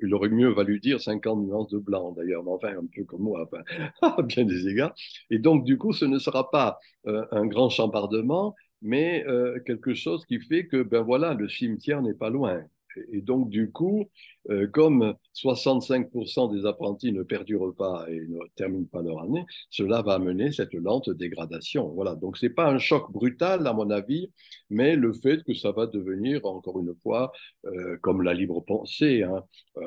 il, 0.00 0.14
aurait 0.14 0.30
mieux 0.30 0.48
valu 0.48 0.80
dire 0.80 1.00
50 1.00 1.44
nuances 1.44 1.68
de 1.68 1.78
blanc, 1.78 2.12
d'ailleurs, 2.12 2.42
mais 2.42 2.52
enfin, 2.52 2.68
un 2.78 2.86
peu 2.94 3.04
comme 3.04 3.22
moi, 3.22 3.48
à 4.02 4.22
bien 4.22 4.44
des 4.44 4.68
égards. 4.68 4.94
Et 5.30 5.38
donc, 5.38 5.64
du 5.64 5.76
coup, 5.76 5.92
ce 5.92 6.04
ne 6.04 6.18
sera 6.18 6.50
pas 6.50 6.78
euh, 7.06 7.24
un 7.32 7.46
grand 7.46 7.68
chambardement, 7.68 8.54
mais 8.82 9.24
euh, 9.26 9.60
quelque 9.60 9.94
chose 9.94 10.26
qui 10.26 10.40
fait 10.40 10.66
que, 10.66 10.82
ben 10.82 11.02
voilà, 11.02 11.34
le 11.34 11.48
cimetière 11.48 12.02
n'est 12.02 12.14
pas 12.14 12.30
loin. 12.30 12.62
Et 13.10 13.22
donc, 13.22 13.48
du 13.48 13.70
coup, 13.70 14.10
euh, 14.50 14.66
comme 14.66 15.14
65% 15.34 16.54
des 16.54 16.66
apprentis 16.66 17.10
ne 17.10 17.22
perdurent 17.22 17.74
pas 17.74 18.04
et 18.10 18.20
ne 18.20 18.38
terminent 18.54 18.86
pas 18.90 19.00
leur 19.00 19.22
année, 19.22 19.46
cela 19.70 20.02
va 20.02 20.14
amener 20.14 20.52
cette 20.52 20.74
lente 20.74 21.08
dégradation. 21.08 21.88
Voilà. 21.88 22.16
Donc, 22.16 22.36
c'est 22.36 22.50
pas 22.50 22.68
un 22.68 22.78
choc 22.78 23.10
brutal, 23.10 23.66
à 23.66 23.72
mon 23.72 23.88
avis, 23.88 24.30
mais 24.68 24.94
le 24.94 25.14
fait 25.14 25.42
que 25.42 25.54
ça 25.54 25.72
va 25.72 25.86
devenir, 25.86 26.44
encore 26.44 26.80
une 26.80 26.94
fois, 27.02 27.32
euh, 27.64 27.96
comme 28.02 28.20
la 28.20 28.34
libre 28.34 28.60
pensée, 28.60 29.22
hein, 29.22 29.42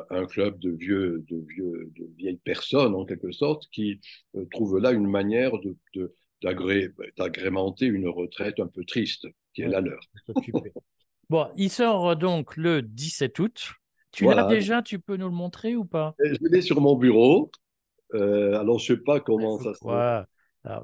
un 0.10 0.26
club 0.26 0.58
de 0.58 0.72
vieux, 0.72 1.24
de 1.30 1.38
vieux, 1.48 1.92
de 1.96 2.08
vieilles 2.18 2.40
personnes, 2.44 2.96
en 2.96 3.06
quelque 3.06 3.32
sorte, 3.32 3.68
qui 3.72 4.00
trouvent 4.52 4.80
là 4.80 4.92
une 4.94 5.08
manière 5.08 5.52
de 5.60 6.12
d'agrémenter 6.42 7.86
une 7.86 8.08
retraite 8.08 8.60
un 8.60 8.68
peu 8.68 8.84
triste, 8.86 9.28
qui 9.54 9.62
est 9.62 9.68
la 9.68 9.82
leur. 9.82 10.00
bon, 11.30 11.48
il 11.56 11.70
sort 11.70 12.10
euh, 12.10 12.16
donc 12.16 12.58
le 12.58 12.82
17 12.82 13.40
août. 13.40 13.74
Tu 14.12 14.26
l'as 14.26 14.46
déjà, 14.46 14.82
tu 14.82 15.00
peux 15.00 15.18
nous 15.18 15.28
le 15.28 15.36
montrer 15.36 15.76
ou 15.76 15.84
pas? 15.84 16.16
Je 16.24 16.36
l'ai 16.50 16.62
sur 16.62 16.80
mon 16.80 16.96
bureau. 16.96 17.52
Euh, 18.14 18.58
alors, 18.58 18.80
je 18.80 18.94
ne 18.94 18.98
sais 18.98 19.04
pas 19.04 19.20
comment 19.20 19.60
ça 19.60 19.74
se 19.74 19.84
passe. 19.84 20.26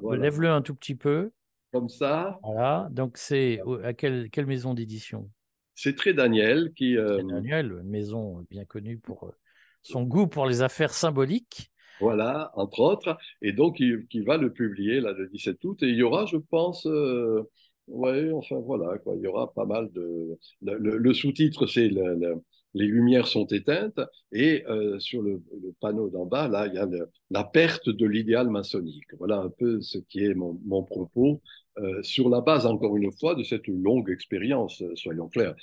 Lève-le 0.02 0.50
un 0.50 0.60
tout 0.60 0.74
petit 0.74 0.94
peu. 0.94 1.30
Comme 1.72 1.88
ça. 1.88 2.38
Voilà. 2.42 2.88
Donc, 2.90 3.16
c'est 3.16 3.60
à 3.82 3.94
quelle, 3.94 4.28
quelle 4.28 4.44
maison 4.44 4.74
d'édition? 4.74 5.30
C'est 5.74 5.96
Très 5.96 6.12
Daniel 6.12 6.72
qui. 6.74 6.96
Euh... 6.96 7.22
Daniel, 7.22 7.82
maison 7.84 8.44
bien 8.50 8.64
connue 8.64 8.98
pour 8.98 9.24
euh, 9.24 9.32
son 9.80 10.02
goût 10.02 10.26
pour 10.26 10.46
les 10.46 10.62
affaires 10.62 10.92
symboliques. 10.92 11.71
Voilà, 12.00 12.50
entre 12.54 12.80
autres. 12.80 13.16
Et 13.42 13.52
donc, 13.52 13.80
il, 13.80 14.24
va 14.24 14.36
le 14.36 14.52
publier 14.52 15.00
là, 15.00 15.12
le 15.12 15.28
17 15.28 15.64
août. 15.64 15.82
Et 15.82 15.88
il 15.88 15.96
y 15.96 16.02
aura, 16.02 16.26
je 16.26 16.36
pense, 16.36 16.86
euh, 16.86 17.42
enfin 17.88 18.56
voilà, 18.60 18.98
quoi, 18.98 19.14
il 19.16 19.22
y 19.22 19.26
aura 19.26 19.52
pas 19.52 19.66
mal 19.66 19.90
de. 19.92 20.38
Le, 20.60 21.14
sous-titre, 21.14 21.66
c'est 21.66 21.90
Les 22.74 22.86
lumières 22.86 23.26
sont 23.26 23.46
éteintes. 23.46 24.00
Et 24.32 24.64
euh, 24.68 24.98
sur 24.98 25.22
le, 25.22 25.42
panneau 25.80 26.08
d'en 26.08 26.26
bas, 26.26 26.48
là, 26.48 26.66
il 26.66 26.74
y 26.74 26.78
a 26.78 26.88
la 27.30 27.44
perte 27.44 27.88
de 27.88 28.06
l'idéal 28.06 28.48
maçonnique. 28.48 29.04
Voilà 29.18 29.38
un 29.38 29.50
peu 29.50 29.80
ce 29.80 29.98
qui 29.98 30.24
est 30.24 30.34
mon, 30.34 30.82
propos. 30.82 31.40
Euh, 31.78 32.02
sur 32.02 32.28
la 32.28 32.42
base, 32.42 32.66
encore 32.66 32.96
une 32.98 33.10
fois, 33.12 33.34
de 33.34 33.42
cette 33.44 33.66
longue 33.66 34.10
expérience, 34.10 34.82
soyons 34.94 35.28
clairs, 35.28 35.54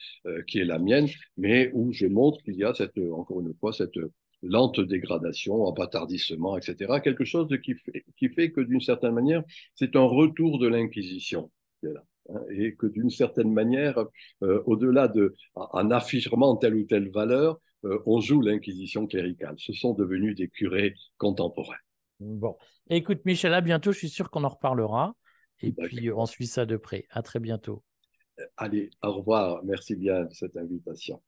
qui 0.48 0.60
est 0.60 0.66
la 0.66 0.80
mienne, 0.80 1.08
mais 1.38 1.70
où 1.74 1.92
je 1.92 2.08
montre 2.08 2.42
qu'il 2.44 2.56
y 2.56 2.64
a 2.64 2.74
cette, 2.74 2.98
encore 2.98 3.42
une 3.42 3.54
fois, 3.60 3.74
cette 3.74 4.00
lente 4.42 4.80
dégradation, 4.80 5.64
en 5.64 5.72
bâtardissement, 5.72 6.58
etc. 6.58 7.00
Quelque 7.04 7.26
chose 7.26 7.48
de 7.48 7.58
qui, 7.58 7.76
fait, 7.76 8.06
qui 8.18 8.30
fait 8.30 8.52
que 8.52 8.62
d'une 8.62 8.82
certaine 8.82 9.14
manière, 9.14 9.44
c'est 9.76 9.96
un 9.96 10.04
retour 10.06 10.60
de 10.60 10.68
l'Inquisition. 10.68 11.52
Hein, 11.84 12.42
et 12.52 12.76
que 12.76 12.88
d'une 12.88 13.10
certaine 13.10 13.52
manière, 13.52 14.06
euh, 14.44 14.62
au-delà 14.66 15.08
de, 15.08 15.36
en 15.56 15.90
affirmant 15.92 16.56
telle 16.56 16.76
ou 16.76 16.84
telle 16.84 17.10
valeur, 17.10 17.60
euh, 17.86 18.00
on 18.06 18.20
joue 18.20 18.42
l'Inquisition 18.42 19.08
cléricale. 19.08 19.56
Ce 19.58 19.74
sont 19.74 19.94
devenus 19.94 20.36
des 20.36 20.48
curés 20.48 20.94
contemporains. 21.18 21.78
Bon, 22.20 22.58
écoute 22.90 23.22
Michel, 23.26 23.54
à 23.54 23.62
bientôt. 23.62 23.92
Je 23.92 24.00
suis 24.00 24.10
sûr 24.10 24.30
qu'on 24.30 24.44
en 24.44 24.50
reparlera. 24.50 25.16
Et 25.62 25.72
puis, 25.72 26.12
on 26.12 26.26
suit 26.26 26.48
ça 26.48 26.66
de 26.66 26.78
près. 26.78 27.06
À 27.10 27.22
très 27.22 27.40
bientôt. 27.40 27.84
Allez, 28.56 28.90
au 29.04 29.14
revoir. 29.14 29.62
Merci 29.64 29.96
bien 29.96 30.26
de 30.26 30.34
cette 30.34 30.56
invitation. 30.56 31.22